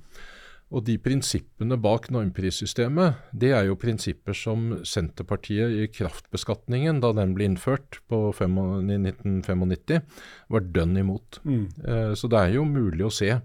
Og 0.73 0.81
de 0.87 0.95
prinsippene 0.97 1.77
bak 1.77 2.07
normprissystemet, 2.13 3.19
det 3.29 3.51
er 3.53 3.67
jo 3.67 3.77
prinsipper 3.77 4.33
som 4.37 4.79
Senterpartiet 4.87 5.75
i 5.83 5.87
kraftbeskatningen, 5.93 7.01
da 7.03 7.11
den 7.13 7.35
ble 7.37 7.51
innført 7.51 7.99
på 8.09 8.25
fem, 8.33 8.57
i 8.89 8.97
1995, 8.97 10.01
var 10.49 10.69
dønn 10.73 10.97
imot. 11.03 11.39
Mm. 11.45 11.65
Eh, 11.85 12.13
så 12.17 12.29
det 12.31 12.41
er 12.41 12.55
jo 12.57 12.65
mulig 12.65 13.05
å 13.05 13.13
se, 13.13 13.35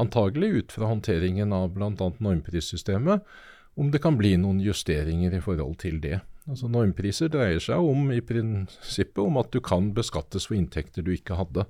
antagelig 0.00 0.50
ut 0.54 0.76
fra 0.78 0.88
håndteringen 0.88 1.52
av 1.54 1.74
bl.a. 1.76 1.92
normprissystemet, 1.92 3.28
om 3.74 3.90
det 3.90 4.00
kan 4.00 4.16
bli 4.16 4.36
noen 4.40 4.62
justeringer 4.62 5.34
i 5.36 5.42
forhold 5.44 5.76
til 5.82 6.00
det. 6.00 6.22
Altså 6.48 6.68
Normpriser 6.68 7.30
dreier 7.32 7.60
seg 7.62 7.80
om 7.80 8.10
i 8.12 8.20
prinsippet 8.24 9.20
om 9.22 9.38
at 9.40 9.52
du 9.52 9.60
kan 9.64 9.92
beskattes 9.96 10.48
for 10.48 10.56
inntekter 10.56 11.04
du 11.04 11.14
ikke 11.14 11.38
hadde 11.38 11.64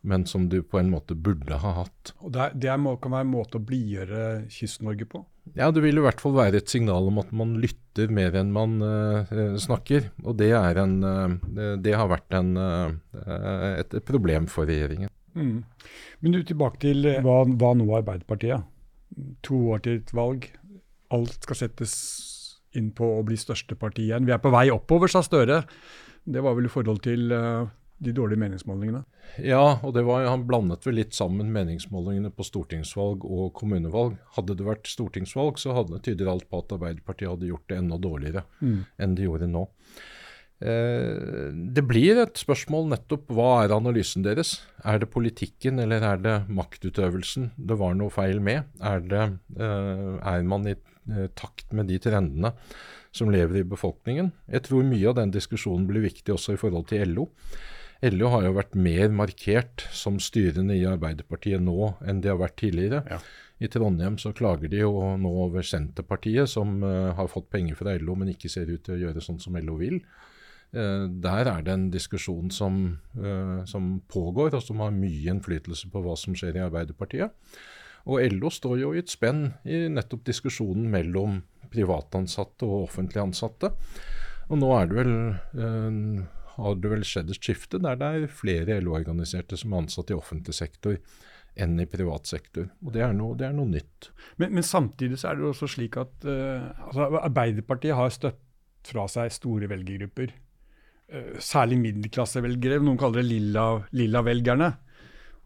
men 0.00 0.24
som 0.26 0.48
du 0.48 0.62
på 0.62 0.78
en 0.80 0.90
måte 0.92 1.14
burde 1.14 1.58
ha 1.60 1.72
hatt. 1.82 2.12
Og 2.24 2.32
Det, 2.32 2.50
det 2.62 2.76
må, 2.80 2.94
kan 3.02 3.12
være 3.12 3.26
en 3.26 3.34
måte 3.34 3.60
å 3.60 3.64
blidgjøre 3.64 4.22
Kyst-Norge 4.52 5.06
på? 5.10 5.22
Ja, 5.58 5.70
det 5.74 5.82
vil 5.84 5.98
i 5.98 6.04
hvert 6.04 6.22
fall 6.22 6.36
være 6.36 6.60
et 6.60 6.72
signal 6.72 7.10
om 7.10 7.18
at 7.20 7.32
man 7.36 7.56
lytter 7.60 8.12
mer 8.12 8.36
enn 8.38 8.52
man 8.54 8.78
uh, 8.80 9.56
snakker. 9.60 10.10
Og 10.24 10.38
det, 10.40 10.52
en, 10.54 10.96
uh, 11.04 11.74
det 11.80 11.96
har 11.98 12.10
vært 12.12 12.36
en, 12.38 12.54
uh, 12.56 13.74
et, 13.74 13.98
problem 14.06 14.48
for 14.50 14.70
regjeringen. 14.70 15.12
Mm. 15.34 15.60
Men 16.20 16.36
du, 16.36 16.40
tilbake 16.46 16.80
til 16.82 17.06
hva, 17.24 17.42
hva 17.44 17.74
nå 17.76 17.88
Arbeiderpartiet? 18.00 18.64
To 19.46 19.60
år 19.74 19.84
til 19.84 20.00
et 20.00 20.14
valg. 20.16 20.48
Alt 21.12 21.42
skal 21.42 21.64
settes 21.64 21.94
inn 22.78 22.92
på 22.94 23.06
å 23.18 23.24
bli 23.26 23.36
største 23.38 23.76
parti 23.78 24.06
igjen. 24.06 24.28
Vi 24.28 24.34
er 24.34 24.42
på 24.42 24.52
vei 24.54 24.68
oppover, 24.70 25.10
sa 25.10 25.24
Støre. 25.26 25.64
Det 26.30 26.42
var 26.44 26.54
vel 26.54 26.68
i 26.68 26.72
forhold 26.72 27.02
til 27.02 27.32
uh, 27.34 27.66
de 28.00 28.14
dårlige 28.16 28.40
meningsmålingene? 28.40 29.02
Ja, 29.44 29.78
og 29.84 29.98
var, 30.06 30.24
han 30.24 30.46
blandet 30.48 30.86
vel 30.88 30.96
litt 31.02 31.16
sammen 31.16 31.52
meningsmålingene 31.54 32.32
på 32.32 32.46
stortingsvalg 32.48 33.26
og 33.28 33.52
kommunevalg. 33.58 34.16
Hadde 34.36 34.56
det 34.56 34.66
vært 34.66 34.88
stortingsvalg, 34.88 35.60
så 35.60 35.76
hadde, 35.76 35.98
det 35.98 36.08
tyder 36.08 36.32
alt 36.32 36.48
på 36.48 36.62
at 36.62 36.72
Arbeiderpartiet 36.76 37.28
hadde 37.34 37.50
gjort 37.50 37.68
det 37.68 37.80
enda 37.82 38.00
dårligere 38.00 38.46
mm. 38.62 38.80
enn 39.04 39.18
de 39.18 39.28
gjorde 39.28 39.50
nå. 39.52 39.66
Eh, 40.60 41.48
det 41.72 41.84
blir 41.88 42.18
et 42.20 42.36
spørsmål 42.36 42.90
nettopp 42.90 43.30
hva 43.32 43.62
er 43.62 43.72
analysen 43.72 44.24
deres? 44.26 44.58
Er 44.84 45.00
det 45.00 45.08
politikken 45.12 45.80
eller 45.80 46.04
er 46.04 46.20
det 46.20 46.36
maktutøvelsen 46.52 47.52
det 47.56 47.78
var 47.80 47.96
noe 47.96 48.12
feil 48.12 48.42
med? 48.44 48.68
Er, 48.84 49.00
det, 49.00 49.26
eh, 49.56 50.08
er 50.20 50.44
man 50.44 50.68
i 50.68 50.76
eh, 50.76 51.28
takt 51.32 51.72
med 51.72 51.88
de 51.88 51.96
trendene 52.02 52.52
som 53.12 53.32
lever 53.32 53.62
i 53.62 53.68
befolkningen? 53.72 54.32
Jeg 54.52 54.68
tror 54.68 54.84
mye 54.84 55.08
av 55.08 55.16
den 55.22 55.32
diskusjonen 55.32 55.88
blir 55.88 56.04
viktig 56.04 56.36
også 56.36 56.58
i 56.58 56.60
forhold 56.60 56.90
til 56.92 57.16
LO. 57.16 57.30
LO 58.00 58.30
har 58.32 58.46
jo 58.46 58.56
vært 58.56 58.76
mer 58.80 59.10
markert 59.12 59.84
som 59.92 60.16
styrende 60.22 60.72
i 60.78 60.86
Arbeiderpartiet 60.88 61.60
nå 61.60 61.92
enn 62.08 62.22
de 62.24 62.30
har 62.32 62.38
vært 62.40 62.56
tidligere. 62.62 63.02
Ja. 63.10 63.18
I 63.60 63.68
Trondheim 63.68 64.16
så 64.16 64.32
klager 64.32 64.70
de 64.72 64.80
jo 64.80 64.94
nå 65.20 65.30
over 65.44 65.64
Senterpartiet, 65.66 66.48
som 66.48 66.78
uh, 66.80 67.12
har 67.16 67.28
fått 67.28 67.50
penger 67.52 67.76
fra 67.76 67.92
LO, 68.00 68.16
men 68.16 68.32
ikke 68.32 68.48
ser 68.48 68.72
ut 68.72 68.86
til 68.86 68.96
å 68.96 69.02
gjøre 69.02 69.24
sånn 69.24 69.40
som 69.42 69.58
LO 69.60 69.76
vil. 69.82 69.98
Uh, 70.72 71.12
der 71.12 71.50
er 71.50 71.66
det 71.66 71.74
en 71.74 71.90
diskusjon 71.92 72.48
som, 72.54 72.80
uh, 73.20 73.60
som, 73.68 73.92
pågår, 74.08 74.56
og 74.56 74.64
som 74.64 74.80
har 74.80 74.96
mye 74.96 75.34
innflytelse 75.34 75.92
på 75.92 76.04
hva 76.06 76.16
som 76.16 76.32
skjer 76.38 76.56
i 76.56 76.64
Arbeiderpartiet. 76.64 77.36
Og 78.08 78.24
LO 78.32 78.48
står 78.48 78.80
jo 78.80 78.94
i 78.96 79.02
et 79.02 79.12
spenn 79.12 79.50
i 79.68 79.84
nettopp 79.92 80.24
diskusjonen 80.24 80.88
mellom 80.88 81.42
privatansatte 81.70 82.64
og 82.64 82.86
offentlig 82.86 83.20
ansatte. 83.26 83.74
Og 84.48 84.56
nå 84.58 84.70
er 84.72 84.88
det 84.88 84.96
vel, 84.96 85.12
har 86.64 86.78
det 86.78 86.92
vel 86.92 87.06
skjedd 87.06 87.32
et 87.32 87.40
skifte 87.40 87.80
der 87.82 87.98
det 88.00 88.08
er 88.08 88.32
flere 88.32 88.78
LO-organiserte 88.84 89.58
som 89.60 89.74
er 89.74 89.84
ansatt 89.84 90.12
i 90.12 90.16
offentlig 90.16 90.56
sektor 90.56 90.98
enn 91.60 91.80
i 91.82 91.88
privat 91.90 92.30
sektor. 92.30 92.68
Og 92.84 92.92
det 92.94 93.02
er 93.04 93.16
noe, 93.16 93.34
det 93.38 93.48
er 93.48 93.56
noe 93.56 93.68
nytt. 93.70 94.10
Men, 94.38 94.54
men, 94.54 94.66
samtidig 94.66 95.18
så 95.20 95.32
er 95.32 95.40
det 95.40 95.48
også 95.50 95.68
slik 95.74 95.98
at 96.00 96.28
uh, 96.28 96.70
altså 96.86 97.08
Arbeiderpartiet 97.24 97.98
har 97.98 98.14
støtt 98.14 98.38
fra 98.90 99.06
seg 99.10 99.32
store 99.34 99.68
velgergrupper. 99.70 100.32
Uh, 101.10 101.34
særlig 101.42 101.80
middelklassevelgere, 101.82 102.78
noen 102.84 103.00
kaller 103.00 103.24
det 103.24 103.32
lilla-velgerne. 103.32 104.70
Lilla 104.70 104.89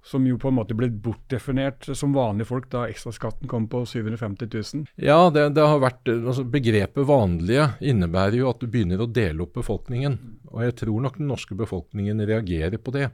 som 0.04 0.26
jo 0.28 0.36
på 0.40 0.50
en 0.50 0.58
måte 0.58 0.76
ble 0.76 0.90
bortdefinert 0.92 1.88
som 1.96 2.12
vanlige 2.16 2.50
folk 2.50 2.68
da 2.72 2.84
ekstraskatten 2.92 3.48
kom 3.48 3.66
på 3.72 3.84
750 3.88 4.50
000. 4.52 4.84
Ja, 5.00 5.30
det, 5.32 5.46
det 5.56 5.64
har 5.64 5.80
vært, 5.80 6.04
altså 6.12 6.44
Begrepet 6.44 7.08
'vanlige' 7.08 7.70
innebærer 7.80 8.36
jo 8.42 8.50
at 8.52 8.60
du 8.60 8.68
begynner 8.68 9.00
å 9.00 9.08
dele 9.08 9.46
opp 9.46 9.56
befolkningen. 9.56 10.18
Og 10.52 10.62
jeg 10.66 10.76
tror 10.84 11.00
nok 11.06 11.18
den 11.18 11.32
norske 11.32 11.56
befolkningen 11.56 12.20
reagerer 12.28 12.76
på 12.78 12.92
det. 12.94 13.08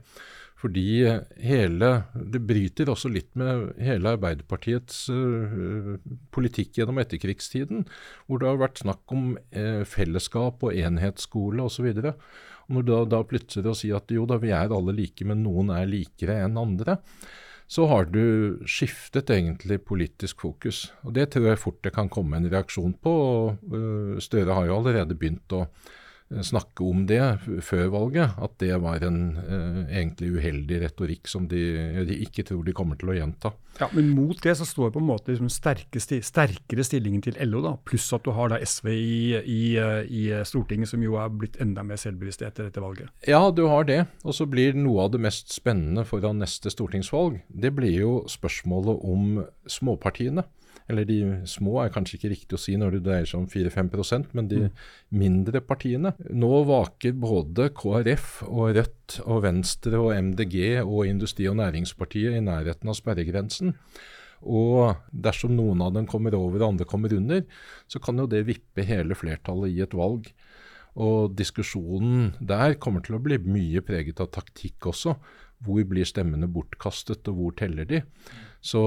Fordi 0.61 1.09
hele 1.41 1.89
Det 2.13 2.41
bryter 2.45 2.91
også 2.91 3.09
litt 3.09 3.31
med 3.39 3.71
hele 3.81 4.13
Arbeiderpartiets 4.13 5.07
uh, 5.09 5.95
politikk 6.29 6.77
gjennom 6.77 7.01
etterkrigstiden, 7.01 7.87
hvor 8.27 8.41
det 8.41 8.49
har 8.51 8.61
vært 8.61 8.83
snakk 8.83 9.15
om 9.15 9.31
uh, 9.55 9.81
fellesskap 9.89 10.61
og 10.61 10.75
enhetsskole 10.77 11.65
osv. 11.65 11.89
Når 12.71 12.87
da, 12.87 12.99
da 13.17 13.21
plutselig 13.27 13.71
å 13.71 13.77
si 13.77 13.91
at 13.95 14.11
jo 14.13 14.25
da, 14.29 14.39
vi 14.41 14.53
er 14.55 14.71
alle 14.71 14.95
like, 14.95 15.25
men 15.27 15.43
noen 15.43 15.73
er 15.75 15.89
likere 15.89 16.39
enn 16.45 16.59
andre, 16.59 16.97
så 17.71 17.85
har 17.87 18.09
du 18.11 18.59
skiftet 18.67 19.31
egentlig 19.31 19.77
politisk 19.87 20.43
fokus. 20.43 20.89
Og 21.07 21.15
Det 21.15 21.29
tror 21.31 21.51
jeg 21.51 21.61
fort 21.61 21.79
det 21.85 21.93
kan 21.95 22.11
komme 22.11 22.39
en 22.39 22.49
reaksjon 22.51 22.97
på. 22.99 23.11
og 23.11 23.71
uh, 23.71 24.19
Støre 24.19 24.57
har 24.57 24.67
jo 24.67 24.79
allerede 24.81 25.15
begynt 25.15 25.55
å 25.55 25.65
snakke 26.39 26.85
om 26.87 27.03
det 27.09 27.19
før 27.65 27.89
valget, 27.91 28.37
at 28.39 28.53
det 28.63 28.75
var 28.83 29.03
en 29.03 29.19
eh, 29.41 29.97
egentlig 29.99 30.31
uheldig 30.37 30.79
retorikk 30.85 31.27
som 31.27 31.47
de, 31.51 31.59
de, 32.07 32.17
ikke 32.25 32.45
tror 32.47 32.63
de 32.65 32.75
kommer 32.75 32.99
til 32.99 33.11
å 33.11 33.17
gjenta. 33.17 33.51
Ja, 33.79 33.87
Men 33.95 34.11
mot 34.15 34.39
det 34.43 34.53
så 34.59 34.67
står 34.67 34.91
på 34.93 35.01
en 35.01 35.07
måte 35.07 35.31
liksom 35.31 35.49
sti, 35.51 36.19
sterkere 36.23 36.85
stillingen 36.85 37.23
til 37.23 37.37
LO, 37.47 37.63
da, 37.65 37.73
pluss 37.87 38.09
at 38.15 38.23
du 38.27 38.31
har 38.35 38.51
da 38.51 38.59
SV 38.63 38.91
i, 38.93 39.19
i, 39.39 39.61
i, 40.07 40.23
Stortinget, 40.47 40.91
som 40.91 41.03
jo 41.03 41.17
er 41.19 41.31
blitt 41.33 41.59
enda 41.63 41.83
mer 41.87 41.99
selvbevisste 41.99 42.47
etter 42.47 42.67
dette 42.67 42.83
valget. 42.83 43.11
Ja, 43.27 43.43
du 43.51 43.65
har 43.71 43.87
det. 43.87 44.03
Og 44.23 44.35
så 44.37 44.47
blir 44.49 44.77
noe 44.77 45.07
av 45.07 45.13
det 45.15 45.23
mest 45.23 45.51
spennende 45.55 46.05
foran 46.07 46.41
neste 46.43 46.71
stortingsvalg, 46.71 47.41
det 47.47 47.73
blir 47.75 47.95
jo 47.95 48.15
spørsmålet 48.31 49.05
om 49.07 49.43
småpartiene 49.69 50.45
eller 50.89 51.05
de 51.07 51.19
små 51.49 51.81
er 51.83 51.91
kanskje 51.93 52.17
ikke 52.17 52.31
riktig 52.33 52.57
å 52.57 52.61
si 52.61 52.77
når 52.79 52.97
det 52.97 53.03
dreier 53.05 53.29
seg 53.29 53.43
om 53.43 53.49
4-5% 53.51 54.31
men 54.37 54.47
de 54.51 54.63
mm. 54.65 54.79
mindre 55.21 55.61
partiene. 55.65 56.13
Nå 56.29 56.63
vaker 56.69 57.13
både 57.17 57.69
KrF 57.77 58.41
og 58.49 58.73
Rødt 58.79 59.19
og 59.25 59.43
Venstre 59.45 60.01
og 60.01 60.15
MDG 60.15 60.57
og 60.81 61.05
Industri- 61.09 61.49
og 61.51 61.59
Næringspartiet 61.61 62.39
i 62.39 62.43
nærheten 62.45 62.91
av 62.91 62.97
sperregrensen. 62.97 63.75
Og 64.41 64.97
dersom 65.13 65.53
noen 65.53 65.83
av 65.85 65.93
dem 65.93 66.07
kommer 66.09 66.33
over 66.37 66.63
og 66.63 66.71
andre 66.71 66.87
kommer 66.89 67.13
under, 67.13 67.43
så 67.87 68.01
kan 68.01 68.17
jo 68.17 68.29
det 68.29 68.47
vippe 68.47 68.85
hele 68.87 69.17
flertallet 69.17 69.75
i 69.75 69.83
et 69.85 69.93
valg. 69.97 70.31
Og 70.99 71.35
diskusjonen 71.37 72.33
der 72.41 72.75
kommer 72.81 73.03
til 73.05 73.15
å 73.15 73.23
bli 73.23 73.37
mye 73.45 73.83
preget 73.85 74.19
av 74.23 74.31
taktikk 74.33 74.89
også. 74.91 75.15
Hvor 75.61 75.83
blir 75.85 76.07
stemmene 76.09 76.49
bortkastet, 76.49 77.27
og 77.29 77.37
hvor 77.37 77.53
teller 77.59 77.85
de? 77.85 78.01
Så 78.61 78.81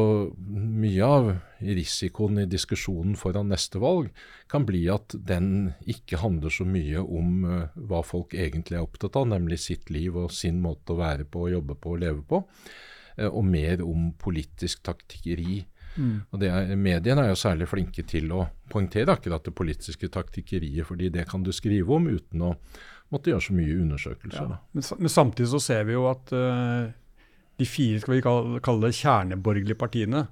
mye 0.46 1.02
av 1.06 1.32
risikoen 1.58 2.38
i 2.38 2.46
diskusjonen 2.46 3.16
foran 3.18 3.48
neste 3.50 3.80
valg 3.82 4.12
kan 4.50 4.62
bli 4.68 4.84
at 4.92 5.16
den 5.26 5.72
ikke 5.90 6.20
handler 6.22 6.54
så 6.54 6.66
mye 6.68 7.02
om 7.02 7.42
uh, 7.42 7.74
hva 7.74 8.04
folk 8.06 8.36
egentlig 8.38 8.78
er 8.78 8.86
opptatt 8.86 9.18
av, 9.18 9.26
nemlig 9.32 9.58
sitt 9.64 9.90
liv 9.90 10.14
og 10.14 10.30
sin 10.34 10.62
måte 10.62 10.94
å 10.94 11.00
være 11.02 11.26
på, 11.26 11.48
jobbe 11.50 11.74
på 11.74 11.96
og 11.96 12.02
leve 12.04 12.22
på, 12.22 12.44
uh, 12.44 13.30
og 13.32 13.42
mer 13.50 13.82
om 13.82 14.12
politisk 14.14 14.84
taktikkeri. 14.86 15.64
Mm. 15.98 16.16
Og 16.30 16.46
er, 16.46 16.74
Mediene 16.78 17.26
er 17.26 17.34
jo 17.34 17.42
særlig 17.42 17.66
flinke 17.70 18.06
til 18.06 18.30
å 18.34 18.46
poengtere 18.70 19.18
akkurat 19.18 19.42
det 19.42 19.58
politiske 19.58 20.06
taktikkeriet, 20.06 20.86
fordi 20.86 21.10
det 21.18 21.26
kan 21.30 21.42
du 21.42 21.50
skrive 21.54 21.98
om 21.98 22.06
uten 22.14 22.46
å 22.46 22.54
måtte 23.10 23.34
gjøre 23.34 23.48
så 23.48 23.58
mye 23.58 23.80
undersøkelser. 23.82 24.54
Ja. 24.54 24.62
Men, 24.70 24.92
men, 25.02 25.12
samtidig 25.18 25.50
så 25.50 25.66
ser 25.66 25.88
vi 25.90 25.98
jo 25.98 26.06
at 26.14 26.30
uh, 26.30 26.94
de 27.60 27.68
fire 27.68 28.00
skal 28.02 28.16
vi 28.16 28.24
kalle, 28.24 28.86
det 28.86 28.96
kjerneborgerlige 28.98 29.78
partiene 29.78 30.26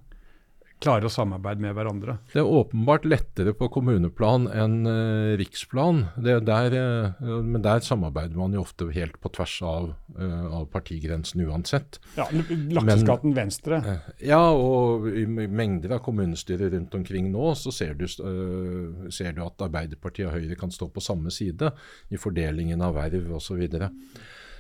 klarer 0.82 1.06
å 1.06 1.12
samarbeide 1.12 1.62
med 1.62 1.74
hverandre. 1.76 2.16
Det 2.32 2.40
er 2.42 2.48
åpenbart 2.48 3.06
lettere 3.06 3.54
på 3.56 3.68
kommuneplan 3.72 4.48
enn 4.50 4.88
uh, 4.88 5.35
riksplan. 5.38 6.04
Der, 6.22 6.74
uh, 6.74 7.22
men 7.42 7.62
der 7.64 7.82
samarbeider 7.87 8.38
man 8.38 8.56
jo 8.56 8.64
ofte 8.64 8.88
helt 8.94 9.18
på 9.22 9.32
tvers 9.37 9.54
av, 9.66 9.92
uh, 10.18 10.46
av 10.58 10.66
partigrensen 10.74 11.44
uansett. 11.46 12.00
Ja, 12.18 12.26
Lakseskatten 12.32 13.37
Venstre. 13.37 13.82
ja, 14.22 14.42
og 14.50 15.08
i 15.08 15.26
mengder 15.26 15.96
av 15.98 16.04
kommunestyrer 16.06 16.74
rundt 16.74 16.94
omkring 16.98 17.30
nå 17.32 17.54
så 17.58 17.72
ser 17.74 17.94
du, 17.98 18.06
ser 18.08 19.35
du 19.37 19.42
at 19.44 19.66
Arbeiderpartiet 19.68 20.28
og 20.28 20.37
Høyre 20.37 20.58
kan 20.58 20.72
stå 20.74 20.88
på 20.92 21.02
samme 21.04 21.32
side 21.35 21.72
i 22.12 22.20
fordelingen 22.20 22.82
av 22.85 22.96
verv 22.98 23.30
osv. 23.38 23.62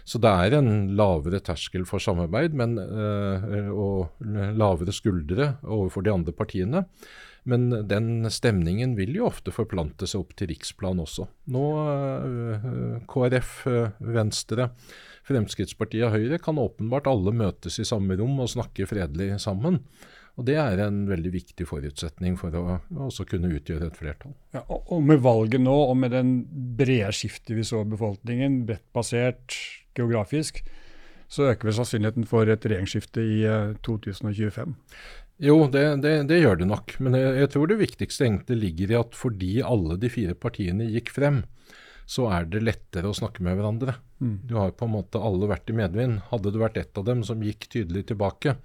Så 0.04 0.18
det 0.22 0.30
er 0.30 0.58
en 0.58 0.92
lavere 0.98 1.40
terskel 1.44 1.84
for 1.88 2.02
samarbeid 2.02 2.56
men, 2.58 2.78
øh, 2.78 3.68
og 3.70 4.22
lavere 4.22 4.94
skuldre 4.94 5.56
overfor 5.62 6.04
de 6.04 6.14
andre 6.14 6.34
partiene. 6.34 6.86
Men 7.44 7.70
den 7.90 8.28
stemningen 8.30 8.94
vil 8.94 9.16
jo 9.18 9.26
ofte 9.26 9.54
forplante 9.54 10.06
seg 10.06 10.22
opp 10.22 10.34
til 10.38 10.52
riksplan 10.52 11.00
også. 11.02 11.26
Nå 11.50 11.64
øh, 11.82 13.00
KrF, 13.10 13.54
øh, 13.66 13.88
Venstre, 14.14 14.68
Fremskrittspartiet 15.26 16.06
og 16.06 16.14
Høyre 16.14 16.38
kan 16.42 16.60
åpenbart 16.62 17.10
alle 17.10 17.34
møtes 17.34 17.80
i 17.82 17.86
samme 17.86 18.18
rom 18.18 18.38
og 18.44 18.50
snakke 18.54 18.86
fredelig 18.90 19.40
sammen. 19.42 19.80
Og 20.40 20.46
Det 20.48 20.54
er 20.56 20.80
en 20.80 21.02
veldig 21.10 21.30
viktig 21.34 21.66
forutsetning 21.68 22.38
for 22.40 22.54
å 22.56 22.78
også 23.04 23.26
kunne 23.28 23.50
utgjøre 23.52 23.90
et 23.90 23.98
flertall. 23.98 24.32
Ja, 24.56 24.62
og 24.68 25.02
Med 25.04 25.20
valget 25.20 25.60
nå, 25.60 25.74
og 25.90 25.96
med 26.00 26.14
den 26.16 26.32
brede 26.78 27.12
skiftet 27.12 27.52
vi 27.58 27.66
så 27.68 27.82
i 27.84 27.90
befolkningen, 27.92 28.62
bredt 28.68 28.86
basert 28.96 29.58
geografisk, 29.98 30.62
så 31.32 31.50
øker 31.50 31.68
vel 31.68 31.76
sannsynligheten 31.76 32.28
for 32.28 32.48
et 32.48 32.64
regjeringsskifte 32.64 33.24
i 33.24 33.42
2025? 33.84 34.72
Eh, 34.72 35.46
jo, 35.48 35.56
det, 35.72 35.84
det, 36.04 36.14
det 36.30 36.40
gjør 36.40 36.60
det 36.60 36.68
nok. 36.70 36.96
Men 37.02 37.16
jeg, 37.18 37.36
jeg, 37.40 37.50
tror 37.52 37.68
det 37.68 37.80
viktigste 37.80 38.26
egentlig 38.28 38.58
ligger 38.60 38.92
i 38.92 39.00
at 39.00 39.16
fordi 39.18 39.52
alle 39.64 39.98
de 40.00 40.10
fire 40.12 40.36
partiene 40.38 40.88
gikk 40.92 41.12
frem, 41.12 41.42
så 42.08 42.28
er 42.34 42.48
det 42.50 42.64
lettere 42.64 43.08
å 43.08 43.16
snakke 43.16 43.44
med 43.44 43.56
hverandre. 43.56 43.96
Mm. 44.20 44.34
Du 44.48 44.56
har 44.58 44.74
på 44.76 44.88
en 44.88 44.94
måte 44.96 45.20
alle 45.22 45.48
vært 45.50 45.70
i 45.72 45.76
medvind. 45.76 46.20
Hadde 46.30 46.52
det 46.52 46.60
vært 46.60 46.80
ett 46.80 47.00
av 47.00 47.06
dem 47.08 47.24
som 47.26 47.42
gikk 47.44 47.68
tydelig 47.72 48.04
tilbake, 48.10 48.56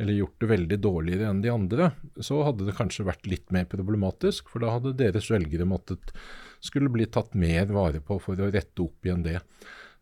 eller 0.00 0.16
gjort 0.16 0.38
det 0.40 0.50
veldig 0.52 0.78
dårligere 0.84 1.28
enn 1.28 1.42
de 1.44 1.52
andre, 1.52 1.90
så 2.20 2.40
hadde 2.46 2.68
det 2.68 2.76
kanskje 2.78 3.06
vært 3.08 3.28
litt 3.28 3.52
mer 3.54 3.68
problematisk. 3.70 4.48
For 4.52 4.64
da 4.64 4.76
hadde 4.76 4.96
deres 4.98 5.30
velgere 5.32 5.68
måttet 5.68 6.14
skulle 6.62 6.92
bli 6.92 7.08
tatt 7.10 7.34
mer 7.34 7.66
vare 7.74 8.00
på 8.00 8.18
for 8.22 8.38
å 8.38 8.50
rette 8.54 8.84
opp 8.84 9.06
igjen 9.06 9.24
det. 9.26 9.40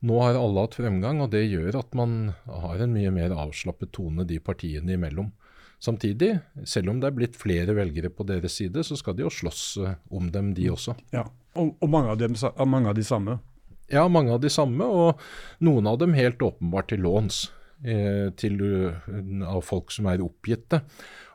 Nå 0.06 0.16
har 0.22 0.38
alle 0.38 0.64
hatt 0.64 0.78
fremgang, 0.78 1.20
og 1.20 1.32
det 1.34 1.42
gjør 1.44 1.82
at 1.82 1.92
man 1.98 2.32
har 2.48 2.80
en 2.80 2.94
mye 2.94 3.10
mer 3.12 3.34
avslappet 3.36 3.92
tone 3.96 4.24
de 4.28 4.38
partiene 4.40 4.96
imellom. 4.96 5.28
Samtidig, 5.80 6.34
selv 6.68 6.92
om 6.92 6.98
det 7.00 7.08
er 7.08 7.16
blitt 7.16 7.36
flere 7.40 7.72
velgere 7.76 8.10
på 8.12 8.24
deres 8.28 8.58
side, 8.60 8.82
så 8.84 8.96
skal 9.00 9.16
de 9.16 9.24
jo 9.24 9.32
slåss 9.32 9.62
eh, 9.80 9.94
om 10.12 10.28
dem, 10.32 10.52
de 10.56 10.68
også. 10.72 10.96
Ja, 11.12 11.24
Og, 11.56 11.72
og 11.80 11.88
mange, 11.90 12.12
av 12.12 12.18
dem, 12.20 12.36
mange, 12.68 12.92
av 12.92 12.94
de 12.94 13.04
samme? 13.04 13.38
Ja, 13.90 14.04
mange 14.08 14.34
av 14.36 14.42
de 14.44 14.50
samme, 14.52 14.84
og 14.84 15.20
noen 15.64 15.88
av 15.88 15.96
dem 15.98 16.12
helt 16.14 16.42
åpenbart 16.44 16.92
til 16.92 17.00
låns. 17.02 17.48
Eh, 17.80 18.28
til, 18.36 18.60
av 19.48 19.62
folk 19.64 19.92
som 19.94 20.10
er 20.10 20.20
oppgitte. 20.20 20.82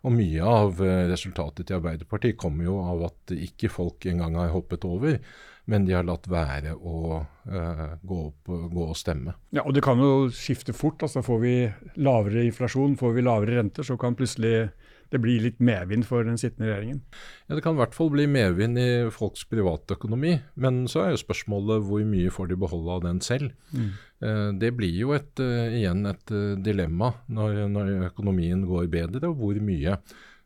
Og 0.05 0.13
mye 0.13 0.45
av 0.45 0.77
resultatet 1.09 1.65
til 1.65 1.79
Arbeiderpartiet 1.79 2.37
kommer 2.37 2.67
jo 2.67 2.75
av 2.85 3.07
at 3.07 3.33
ikke 3.33 3.71
folk 3.73 4.05
engang 4.05 4.37
har 4.37 4.53
hoppet 4.53 4.85
over, 4.85 5.17
men 5.65 5.87
de 5.87 5.95
har 5.97 6.05
latt 6.05 6.27
være 6.29 6.75
å 6.75 6.97
uh, 7.17 7.87
gå, 8.05 8.17
opp, 8.27 8.45
gå, 8.45 8.83
og 8.85 8.97
stemme. 8.99 9.33
Ja, 9.55 9.63
og 9.65 9.73
Det 9.73 9.81
kan 9.85 9.97
jo 9.97 10.27
skifte 10.29 10.75
fort. 10.77 11.01
altså 11.01 11.23
Får 11.25 11.39
vi 11.41 11.55
lavere 11.97 12.45
inflasjon, 12.45 12.93
får 12.99 13.15
vi 13.17 13.25
lavere 13.25 13.57
renter, 13.57 13.87
så 13.87 13.97
kan 13.97 14.13
plutselig 14.13 14.69
det 15.13 15.21
bli 15.21 15.35
litt 15.41 15.59
medvind 15.63 16.05
for 16.07 16.25
den 16.25 16.37
sittende 16.41 16.69
regjeringen? 16.69 17.01
Ja, 17.47 17.55
Det 17.55 17.63
kan 17.65 17.77
i 17.77 17.81
hvert 17.81 17.95
fall 17.97 18.11
bli 18.13 18.25
medvind 18.29 18.79
i 18.81 18.89
folks 19.13 19.45
privatøkonomi. 19.49 20.39
Men 20.55 20.85
så 20.91 21.05
er 21.05 21.13
jo 21.13 21.23
spørsmålet 21.23 21.85
hvor 21.85 22.05
mye 22.09 22.33
får 22.33 22.51
de 22.51 22.59
beholde 22.61 22.97
av 22.97 23.05
den 23.05 23.21
selv. 23.21 23.53
Mm. 23.71 23.93
Eh, 24.25 24.51
det 24.57 24.71
blir 24.73 24.95
jo 24.97 25.13
et, 25.15 25.33
uh, 25.43 25.67
igjen 25.75 26.05
et 26.09 26.33
uh, 26.33 26.55
dilemma 26.57 27.11
når, 27.29 27.65
når, 27.69 27.91
økonomien 28.09 28.63
går 28.65 28.89
bedre, 28.89 29.29
og 29.29 29.37
hvor 29.41 29.59
mye 29.61 29.99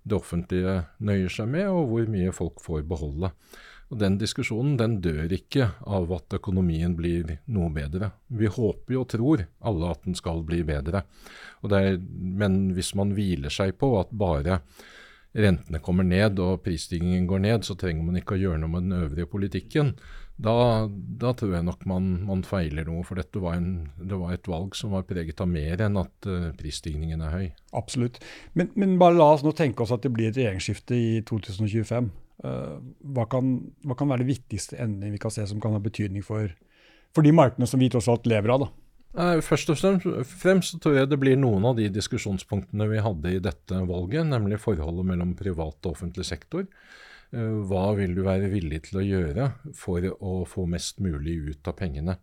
det 0.09 0.17
offentlige 0.17 0.75
nøyer 1.05 1.31
seg 1.31 1.51
med, 1.53 1.67
og 1.71 1.91
hvor 1.91 2.11
mye 2.11 2.35
folk 2.35 2.63
får 2.63 2.85
beholde. 2.89 3.31
Og 3.89 3.97
Den 4.01 4.19
diskusjonen 4.21 4.75
den 4.77 4.99
dør 5.01 5.31
ikke 5.33 5.71
av 5.89 6.11
at 6.13 6.35
økonomien 6.37 6.93
blir 6.97 7.39
noe 7.49 7.71
bedre. 7.73 8.11
Vi 8.27 8.49
håper 8.51 8.93
jo 8.93 9.01
og 9.01 9.09
tror 9.09 9.45
alle 9.65 9.89
at 9.89 10.05
den 10.05 10.17
skal 10.17 10.43
bli 10.45 10.61
bedre. 10.65 11.03
Er, 11.65 11.97
men 11.97 12.59
hvis 12.77 12.93
man 12.97 13.15
hviler 13.17 13.53
seg 13.53 13.79
på 13.81 13.95
at 13.99 14.13
bare 14.13 14.59
rentene 15.33 15.81
kommer 15.81 16.05
ned 16.05 16.37
og 16.41 16.61
prisstigningen 16.65 17.25
går 17.29 17.41
ned, 17.47 17.65
så 17.65 17.77
trenger 17.77 18.05
man 18.05 18.21
ikke 18.21 18.37
å 18.37 18.41
gjøre 18.43 18.61
noe 18.61 18.75
med 18.75 18.87
den 18.87 18.97
øvrige 19.01 19.29
politikken. 19.29 19.95
Da, 20.39 20.87
da 21.19 21.33
tror 21.35 21.57
jeg 21.57 21.65
nok 21.67 21.81
man, 21.89 22.07
man, 22.23 22.45
feiler 22.47 22.87
noe. 22.87 23.03
For 23.07 23.19
dette 23.19 23.41
var, 23.43 23.57
en, 23.59 23.89
det 23.99 24.19
var 24.21 24.35
et 24.35 24.47
valg 24.47 24.77
som 24.77 24.93
var 24.95 25.03
preget 25.07 25.41
av 25.43 25.49
mer 25.51 25.83
enn 25.83 25.99
at 25.99 26.29
uh, 26.31 26.49
prisstigningen 26.59 27.23
er 27.27 27.35
høy. 27.35 27.47
Absolutt. 27.75 28.21
Men, 28.55 28.71
men 28.79 28.95
bare 29.01 29.17
la 29.17 29.33
oss 29.35 29.43
nå 29.43 29.51
tenke 29.57 29.83
oss 29.83 29.91
at 29.95 30.05
det 30.05 30.13
blir 30.15 30.31
et 30.31 30.39
regjeringsskifte 30.39 30.95
i 30.95 31.09
2025. 31.27 32.11
Uh, 32.39 32.77
hva 33.15 33.27
kan, 33.27 33.57
hva 33.83 33.99
kan, 33.99 34.11
være 34.11 34.23
det 34.23 34.37
viktigste 34.37 34.79
endringen 34.79 35.17
vi 35.17 35.21
kan 35.21 35.33
se 35.35 35.43
som 35.49 35.59
kan 35.59 35.75
ha 35.75 35.83
betydning 35.83 36.23
for, 36.23 36.47
for 37.11 37.27
de 37.27 37.35
markedene 37.35 37.67
som 37.67 37.83
vi 37.83 37.91
tross 37.91 38.07
alt 38.11 38.29
lever 38.29 38.55
av? 38.55 38.63
da? 38.63 38.71
Først 39.43 39.71
og 39.73 40.03
fremst 40.29 40.75
tror 40.83 40.95
jeg 40.95 41.09
det 41.09 41.17
blir 41.19 41.35
noen 41.39 41.65
av 41.65 41.79
de 41.79 41.87
diskusjonspunktene 41.91 42.85
vi 42.91 43.01
hadde 43.01 43.31
i 43.33 43.41
dette 43.43 43.81
valget, 43.89 44.27
nemlig 44.29 44.61
forholdet 44.61 45.07
mellom 45.09 45.33
privat 45.35 45.81
og 45.81 45.95
offentlig 45.97 46.27
sektor. 46.29 46.67
Eh, 47.33 47.55
hva 47.69 47.91
vil 47.97 48.15
du 48.17 48.23
være 48.25 48.51
villig 48.51 48.83
til 48.89 49.01
å 49.01 49.05
gjøre 49.05 49.49
for 49.77 50.05
å 50.19 50.43
få 50.49 50.65
mest 50.69 51.01
mulig 51.03 51.37
ut 51.51 51.71
av 51.71 51.77
pengene? 51.79 52.17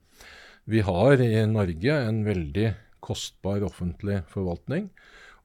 Vi 0.67 0.83
har 0.83 1.21
i 1.23 1.45
Norge 1.47 1.99
en 2.09 2.25
veldig 2.27 2.73
kostbar 3.07 3.63
offentlig 3.63 4.25
forvaltning, 4.33 4.89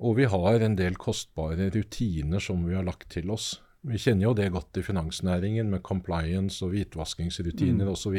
og 0.02 0.17
vi 0.17 0.26
har 0.26 0.63
en 0.65 0.78
del 0.80 0.95
kostbare 0.97 1.69
rutiner 1.74 2.41
som 2.41 2.63
vi 2.65 2.74
har 2.74 2.88
lagt 2.88 3.12
til 3.13 3.30
oss 3.30 3.60
vi 3.82 3.97
kjenner 3.97 4.28
jo 4.28 4.36
det 4.38 4.52
godt 4.54 4.78
i 4.78 4.84
finansnæringen 4.86 5.71
med 5.74 5.82
compliance 5.86 6.62
og 6.62 6.76
hvitvaskingsrutiner 6.76 7.88
mm. 7.88 7.93
osv. 7.95 8.17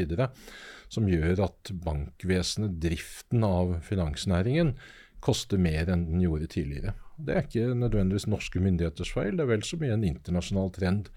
Som 0.91 1.07
gjør 1.11 1.45
at 1.47 1.71
bankvesenet, 1.85 2.81
driften 2.83 3.47
av 3.47 3.77
finansnæringen, 3.87 4.75
koster 5.23 5.61
mer 5.63 5.93
enn 5.93 6.09
den 6.09 6.25
gjorde 6.25 6.51
tidligere. 6.51 6.97
Det 7.17 7.35
er 7.35 7.47
ikke 7.47 7.73
nødvendigvis 7.79 8.29
norske 8.31 8.61
myndigheters 8.63 9.13
feil, 9.13 9.37
det 9.37 9.45
er 9.45 9.53
vel 9.53 9.65
så 9.67 9.79
mye 9.81 9.97
en 9.97 10.07
internasjonal 10.07 10.73
trend. 10.75 11.11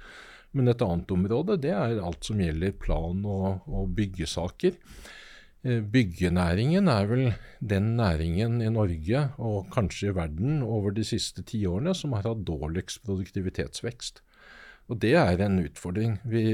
Men 0.56 0.72
et 0.72 0.84
annet 0.84 1.12
område 1.12 1.60
det 1.64 1.74
er 1.76 2.00
alt 2.00 2.28
som 2.28 2.40
gjelder 2.40 2.76
plan- 2.80 3.26
og, 3.28 3.66
og 3.68 3.92
byggesaker. 3.98 4.78
Eh, 5.66 5.82
byggenæringen 5.82 6.88
er 6.92 7.10
vel 7.10 7.26
den 7.60 7.96
næringen 7.98 8.62
i 8.62 8.70
Norge, 8.70 9.24
og 9.42 9.72
kanskje 9.74 10.12
i 10.12 10.16
verden, 10.16 10.62
over 10.64 10.94
de 10.96 11.04
siste 11.04 11.44
tiårene 11.44 11.96
som 11.98 12.14
har 12.16 12.28
hatt 12.30 12.46
dårligst 12.48 13.02
produktivitetsvekst. 13.08 14.22
Og 14.88 15.02
det 15.02 15.16
er 15.18 15.42
en 15.42 15.58
utfordring. 15.64 16.20
Vi, 16.30 16.46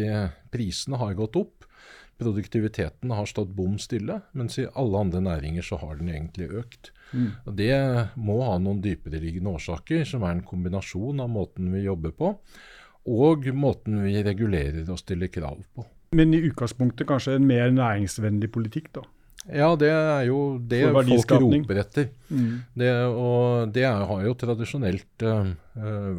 prisene 0.54 1.00
har 1.02 1.18
gått 1.20 1.36
opp. 1.36 1.68
Produktiviteten 2.22 3.14
har 3.18 3.30
stått 3.30 3.54
bom 3.58 3.80
stille, 3.82 4.20
mens 4.38 4.60
i 4.62 4.68
alle 4.78 5.00
andre 5.08 5.24
næringer 5.26 5.66
så 5.66 5.80
har 5.82 5.96
den 5.98 6.12
egentlig 6.14 6.52
økt. 6.62 6.92
Mm. 7.12 7.32
Og 7.46 7.56
Det 7.58 7.78
må 8.16 8.38
ha 8.46 8.60
noen 8.62 8.84
dypereliggende 8.84 9.56
årsaker, 9.58 10.06
som 10.06 10.24
er 10.24 10.36
en 10.36 10.46
kombinasjon 10.46 11.24
av 11.24 11.32
måten 11.34 11.72
vi 11.74 11.88
jobber 11.88 12.14
på, 12.14 12.36
og 13.10 13.50
måten 13.58 14.04
vi 14.06 14.22
regulerer 14.22 14.86
og 14.86 15.02
stiller 15.02 15.32
krav 15.34 15.64
på. 15.74 15.88
Men 16.14 16.36
i 16.36 16.44
utgangspunktet 16.44 17.08
kanskje 17.10 17.40
en 17.40 17.48
mer 17.50 17.72
næringsvennlig 17.74 18.52
politikk, 18.54 18.92
da? 19.00 19.06
Ja, 19.50 19.72
det 19.80 19.90
er 19.90 20.28
jo 20.28 20.60
det 20.70 20.84
folk 20.94 21.32
roper 21.42 21.80
etter. 21.82 22.12
Mm. 22.30 22.60
Det, 22.78 22.90
og 23.10 23.72
det 23.74 23.88
er, 23.88 24.04
har 24.06 24.26
jo 24.28 24.36
tradisjonelt 24.38 25.26
uh, 25.26 25.50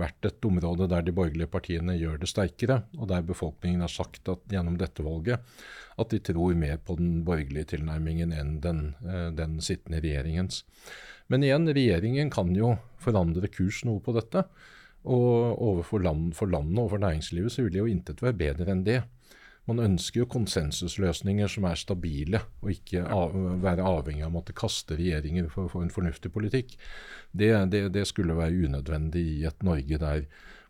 vært 0.01 0.27
et 0.27 0.49
område 0.49 0.89
der 0.91 1.07
de 1.07 1.15
borgerlige 1.15 1.51
partiene 1.53 1.95
gjør 2.01 2.19
det 2.25 2.33
sterkere, 2.33 2.81
og 2.99 3.07
der 3.13 3.23
befolkningen 3.29 3.85
har 3.85 3.93
sagt 3.93 4.27
at 4.33 4.43
gjennom 4.51 4.81
dette 4.81 5.07
valget 5.07 5.39
at 6.01 6.11
de 6.11 6.19
tror 6.25 6.57
mer 6.59 6.81
på 6.83 6.97
den 6.99 7.21
borgerlige 7.27 7.77
tilnærmingen 7.77 8.33
enn 8.35 8.57
den, 8.65 8.85
uh, 9.07 9.31
den 9.39 9.61
sittende 9.63 10.03
regjeringens. 10.03 10.65
Men 11.31 11.47
igjen, 11.47 11.71
regjeringen 11.71 12.31
kan 12.33 12.51
jo 12.57 12.75
forandre 13.01 13.47
kurs 13.55 13.85
noe 13.87 14.03
på 14.03 14.17
dette. 14.17 14.43
Og 15.03 15.59
overfor 15.63 16.03
land, 16.03 16.31
for 16.39 16.51
landet 16.51 16.79
og 16.79 16.93
for 16.93 17.03
næringslivet 17.03 17.55
så 17.55 17.65
vil 17.65 17.75
det 17.75 17.81
jo 17.81 17.91
intet 17.91 18.23
være 18.23 18.39
bedre 18.39 18.75
enn 18.75 18.85
det. 18.87 19.01
Man 19.71 19.79
ønsker 19.79 20.25
jo 20.25 20.31
konsensusløsninger 20.31 21.51
som 21.51 21.69
er 21.69 21.79
stabile, 21.79 22.41
og 22.65 22.73
ikke 22.75 23.05
av, 23.07 23.37
være 23.63 23.85
avhengig 23.87 24.25
av 24.25 24.33
å 24.33 24.37
måtte 24.41 24.57
kaste 24.59 24.97
regjeringer 24.99 25.47
for 25.53 25.69
å 25.69 25.71
få 25.71 25.85
en 25.85 25.93
fornuftig 25.95 26.33
politikk. 26.35 26.75
Det, 27.31 27.53
det, 27.71 27.85
det, 27.95 28.09
skulle 28.11 28.37
være 28.39 28.67
unødvendig 28.67 29.23
i 29.37 29.45
et 29.47 29.63
Norge 29.63 30.01
der 30.03 30.27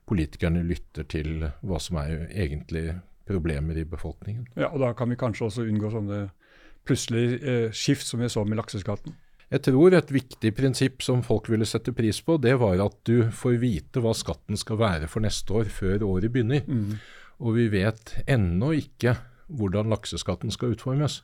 politikerne 0.08 0.64
lytter 0.66 1.08
til 1.08 1.48
hva 1.62 1.80
som 1.80 1.96
er 2.02 2.26
egentlig 2.28 2.98
problemer 3.28 3.80
i 3.80 3.86
befolkningen. 3.88 4.50
Ja, 4.58 4.68
og 4.68 4.82
Da 4.82 4.92
kan 4.98 5.08
vi 5.08 5.16
kanskje 5.16 5.48
også 5.48 5.64
unngå 5.64 5.92
sånne 5.94 6.26
plutselige 6.84 7.38
eh, 7.40 7.68
skift 7.72 8.06
som 8.06 8.20
vi 8.20 8.28
så 8.28 8.44
med 8.44 8.60
lakseskatten? 8.60 9.14
Jeg 9.52 9.66
tror 9.66 9.92
et 9.92 10.08
viktig 10.12 10.52
prinsipp 10.56 11.02
som 11.04 11.20
folk 11.24 11.50
ville 11.52 11.66
sette 11.68 11.92
pris 11.92 12.22
på, 12.24 12.38
det 12.40 12.54
var 12.60 12.80
at 12.80 12.94
du 13.08 13.28
får 13.36 13.58
vite 13.60 14.00
hva 14.00 14.14
skatten 14.16 14.56
skal 14.56 14.80
være 14.80 15.10
for 15.12 15.24
neste 15.24 15.52
år, 15.52 15.68
før 15.68 16.06
året 16.08 16.32
begynner. 16.32 16.64
Mm. 16.64 16.96
Og 17.42 17.56
vi 17.58 17.66
vet 17.72 18.14
ennå 18.30 18.72
ikke 18.78 19.16
hvordan 19.52 19.90
lakseskatten 19.92 20.52
skal 20.54 20.76
utformes. 20.76 21.20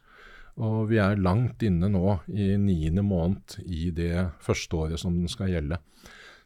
Og 0.59 0.89
vi 0.91 0.99
er 0.99 1.21
langt 1.23 1.63
inne 1.63 1.87
nå 1.93 2.19
i 2.35 2.57
niende 2.59 3.05
måned 3.07 3.61
i 3.63 3.93
det 3.95 4.27
første 4.43 4.75
året 4.77 5.01
som 5.01 5.15
den 5.15 5.31
skal 5.31 5.53
gjelde. 5.53 5.79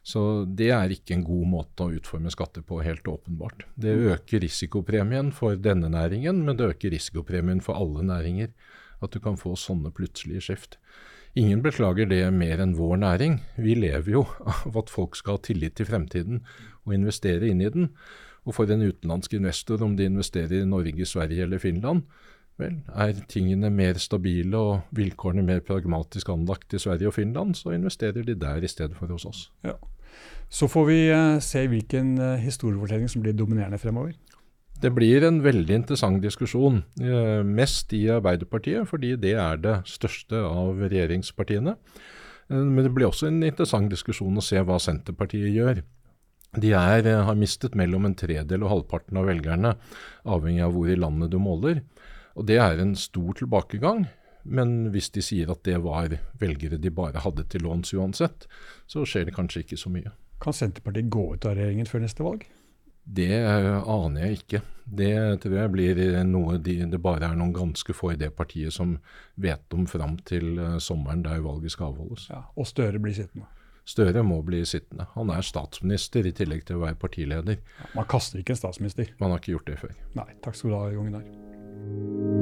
Så 0.03 0.43
det 0.43 0.67
er 0.75 0.91
ikke 0.91 1.15
en 1.15 1.23
god 1.25 1.45
måte 1.47 1.85
å 1.85 1.93
utforme 1.95 2.31
skatter 2.33 2.61
på, 2.67 2.81
helt 2.83 3.07
åpenbart. 3.07 3.63
Det 3.79 3.95
øker 4.11 4.43
risikopremien 4.43 5.31
for 5.33 5.55
denne 5.55 5.89
næringen, 5.89 6.43
men 6.43 6.59
det 6.59 6.73
øker 6.73 6.91
risikopremien 6.91 7.63
for 7.63 7.79
alle 7.79 8.03
næringer. 8.05 8.51
At 9.03 9.15
du 9.15 9.21
kan 9.23 9.39
få 9.39 9.55
sånne 9.59 9.93
plutselige 9.95 10.43
skift. 10.43 10.77
Ingen 11.35 11.63
beklager 11.65 12.05
det 12.05 12.21
mer 12.33 12.61
enn 12.61 12.75
vår 12.77 12.99
næring. 13.01 13.39
Vi 13.57 13.73
lever 13.73 14.11
jo 14.19 14.25
av 14.53 14.77
at 14.83 14.91
folk 14.93 15.17
skal 15.17 15.39
ha 15.39 15.45
tillit 15.47 15.79
til 15.79 15.89
fremtiden 15.89 16.43
og 16.85 16.93
investere 16.93 17.49
inn 17.49 17.63
i 17.63 17.71
den. 17.73 17.89
Og 18.43 18.57
for 18.57 18.69
en 18.69 18.83
utenlandsk 18.83 19.33
investor, 19.39 19.81
om 19.81 19.95
de 19.97 20.05
investerer 20.05 20.61
i 20.61 20.67
Norge, 20.67 21.07
Sverige 21.07 21.47
eller 21.47 21.61
Finland, 21.63 22.03
vel, 22.59 22.75
er 22.93 23.23
tingene 23.31 23.71
mer 23.73 23.97
stabile 23.97 24.59
og 24.59 24.93
vilkårene 24.93 25.45
mer 25.47 25.63
pragmatisk 25.65 26.29
anlagt 26.29 26.75
i 26.75 26.81
Sverige 26.83 27.09
og 27.09 27.15
Finland, 27.15 27.55
så 27.57 27.73
investerer 27.73 28.21
de 28.27 28.35
der 28.35 28.61
i 28.61 28.69
stedet 28.69 28.97
for 28.99 29.09
hos 29.09 29.25
oss. 29.25 29.47
Ja. 29.63 29.79
Så 30.53 30.67
får 30.69 30.85
vi 30.85 30.99
uh, 31.09 31.39
se 31.41 31.65
hvilken 31.67 32.17
uh, 32.21 32.35
historiefortelling 32.37 33.09
som 33.09 33.23
blir 33.23 33.33
dominerende 33.33 33.79
fremover. 33.81 34.13
Det 34.83 34.91
blir 34.91 35.23
en 35.23 35.39
veldig 35.43 35.77
interessant 35.79 36.19
diskusjon, 36.23 36.81
uh, 36.99 37.39
mest 37.47 37.93
i 37.95 38.01
Arbeiderpartiet, 38.11 38.83
fordi 38.89 39.13
det 39.15 39.37
er 39.39 39.61
det 39.63 39.77
største 39.87 40.41
av 40.43 40.81
regjeringspartiene. 40.83 41.77
Men 42.51 42.83
det 42.83 42.91
blir 42.91 43.07
også 43.07 43.29
en 43.29 43.39
interessant 43.47 43.87
diskusjon 43.89 44.37
å 44.37 44.43
se 44.43 44.59
hva 44.59 44.75
Senterpartiet 44.83 45.53
gjør. 45.55 45.79
De 46.59 46.73
er, 46.77 47.07
eh, 47.07 47.23
har 47.25 47.35
mistet 47.35 47.73
mellom 47.73 48.05
en 48.05 48.15
tredel 48.15 48.63
og 48.63 48.69
halvparten 48.69 49.17
av 49.17 49.25
velgerne, 49.25 49.75
avhengig 50.25 50.61
av 50.61 50.73
hvor 50.75 50.91
i 50.91 50.99
landet 50.99 51.31
du 51.31 51.39
måler. 51.39 51.81
Og 52.35 52.45
Det 52.45 52.57
er 52.57 52.79
en 52.79 52.95
stor 52.95 53.33
tilbakegang. 53.33 54.07
Men 54.45 54.91
hvis 54.91 55.09
de 55.09 55.21
sier 55.21 55.49
at 55.49 55.63
det 55.63 55.81
var 55.81 56.19
velgere 56.37 56.79
de 56.79 56.89
bare 56.89 57.23
hadde 57.23 57.47
til 57.47 57.61
låns 57.61 57.93
uansett, 57.93 58.45
så 58.85 59.05
skjer 59.07 59.25
det 59.25 59.35
kanskje 59.35 59.63
ikke 59.63 59.79
så 59.79 59.89
mye. 59.89 60.11
Kan 60.41 60.53
Senterpartiet 60.53 61.09
gå 61.09 61.33
ut 61.33 61.45
av 61.45 61.55
regjeringen 61.55 61.87
før 61.87 62.01
neste 62.01 62.23
valg? 62.23 62.43
Det 63.03 63.31
aner 63.35 64.27
jeg 64.27 64.39
ikke. 64.39 64.61
Det 64.83 65.15
tror 65.43 65.55
jeg 65.57 65.71
blir 65.71 65.99
noe 66.27 66.57
de, 66.59 66.77
det 66.91 66.99
bare 67.01 67.29
er 67.31 67.39
noen 67.39 67.53
ganske 67.55 67.95
få 67.95 68.13
i 68.13 68.19
det 68.19 68.33
partiet 68.35 68.75
som 68.75 68.97
vet 69.39 69.75
om 69.75 69.87
fram 69.87 70.17
til 70.27 70.57
eh, 70.59 70.77
sommeren 70.83 71.23
der 71.23 71.43
valget 71.43 71.75
skal 71.75 71.93
avholdes. 71.93 72.27
Ja, 72.31 72.43
og 72.55 72.67
Støre 72.67 72.99
blir 73.03 73.15
sittende? 73.15 73.47
Støre 73.87 74.23
må 74.23 74.39
bli 74.47 74.61
sittende. 74.67 75.09
Han 75.15 75.31
er 75.33 75.43
statsminister 75.43 76.27
i 76.27 76.35
tillegg 76.35 76.63
til 76.67 76.79
å 76.79 76.85
være 76.85 76.99
partileder. 76.99 77.59
Ja, 77.59 77.91
man 77.97 78.07
kaster 78.11 78.39
ikke 78.39 78.55
en 78.55 78.61
statsminister. 78.61 79.11
Man 79.19 79.33
har 79.33 79.43
ikke 79.43 79.57
gjort 79.57 79.71
det 79.71 79.79
før. 79.83 79.97
Nei. 80.19 80.29
Takk 80.43 80.59
skal 80.59 80.71
du 80.71 80.79
ha, 80.79 80.87
Jon 80.95 81.11
Gunnar. 81.11 82.41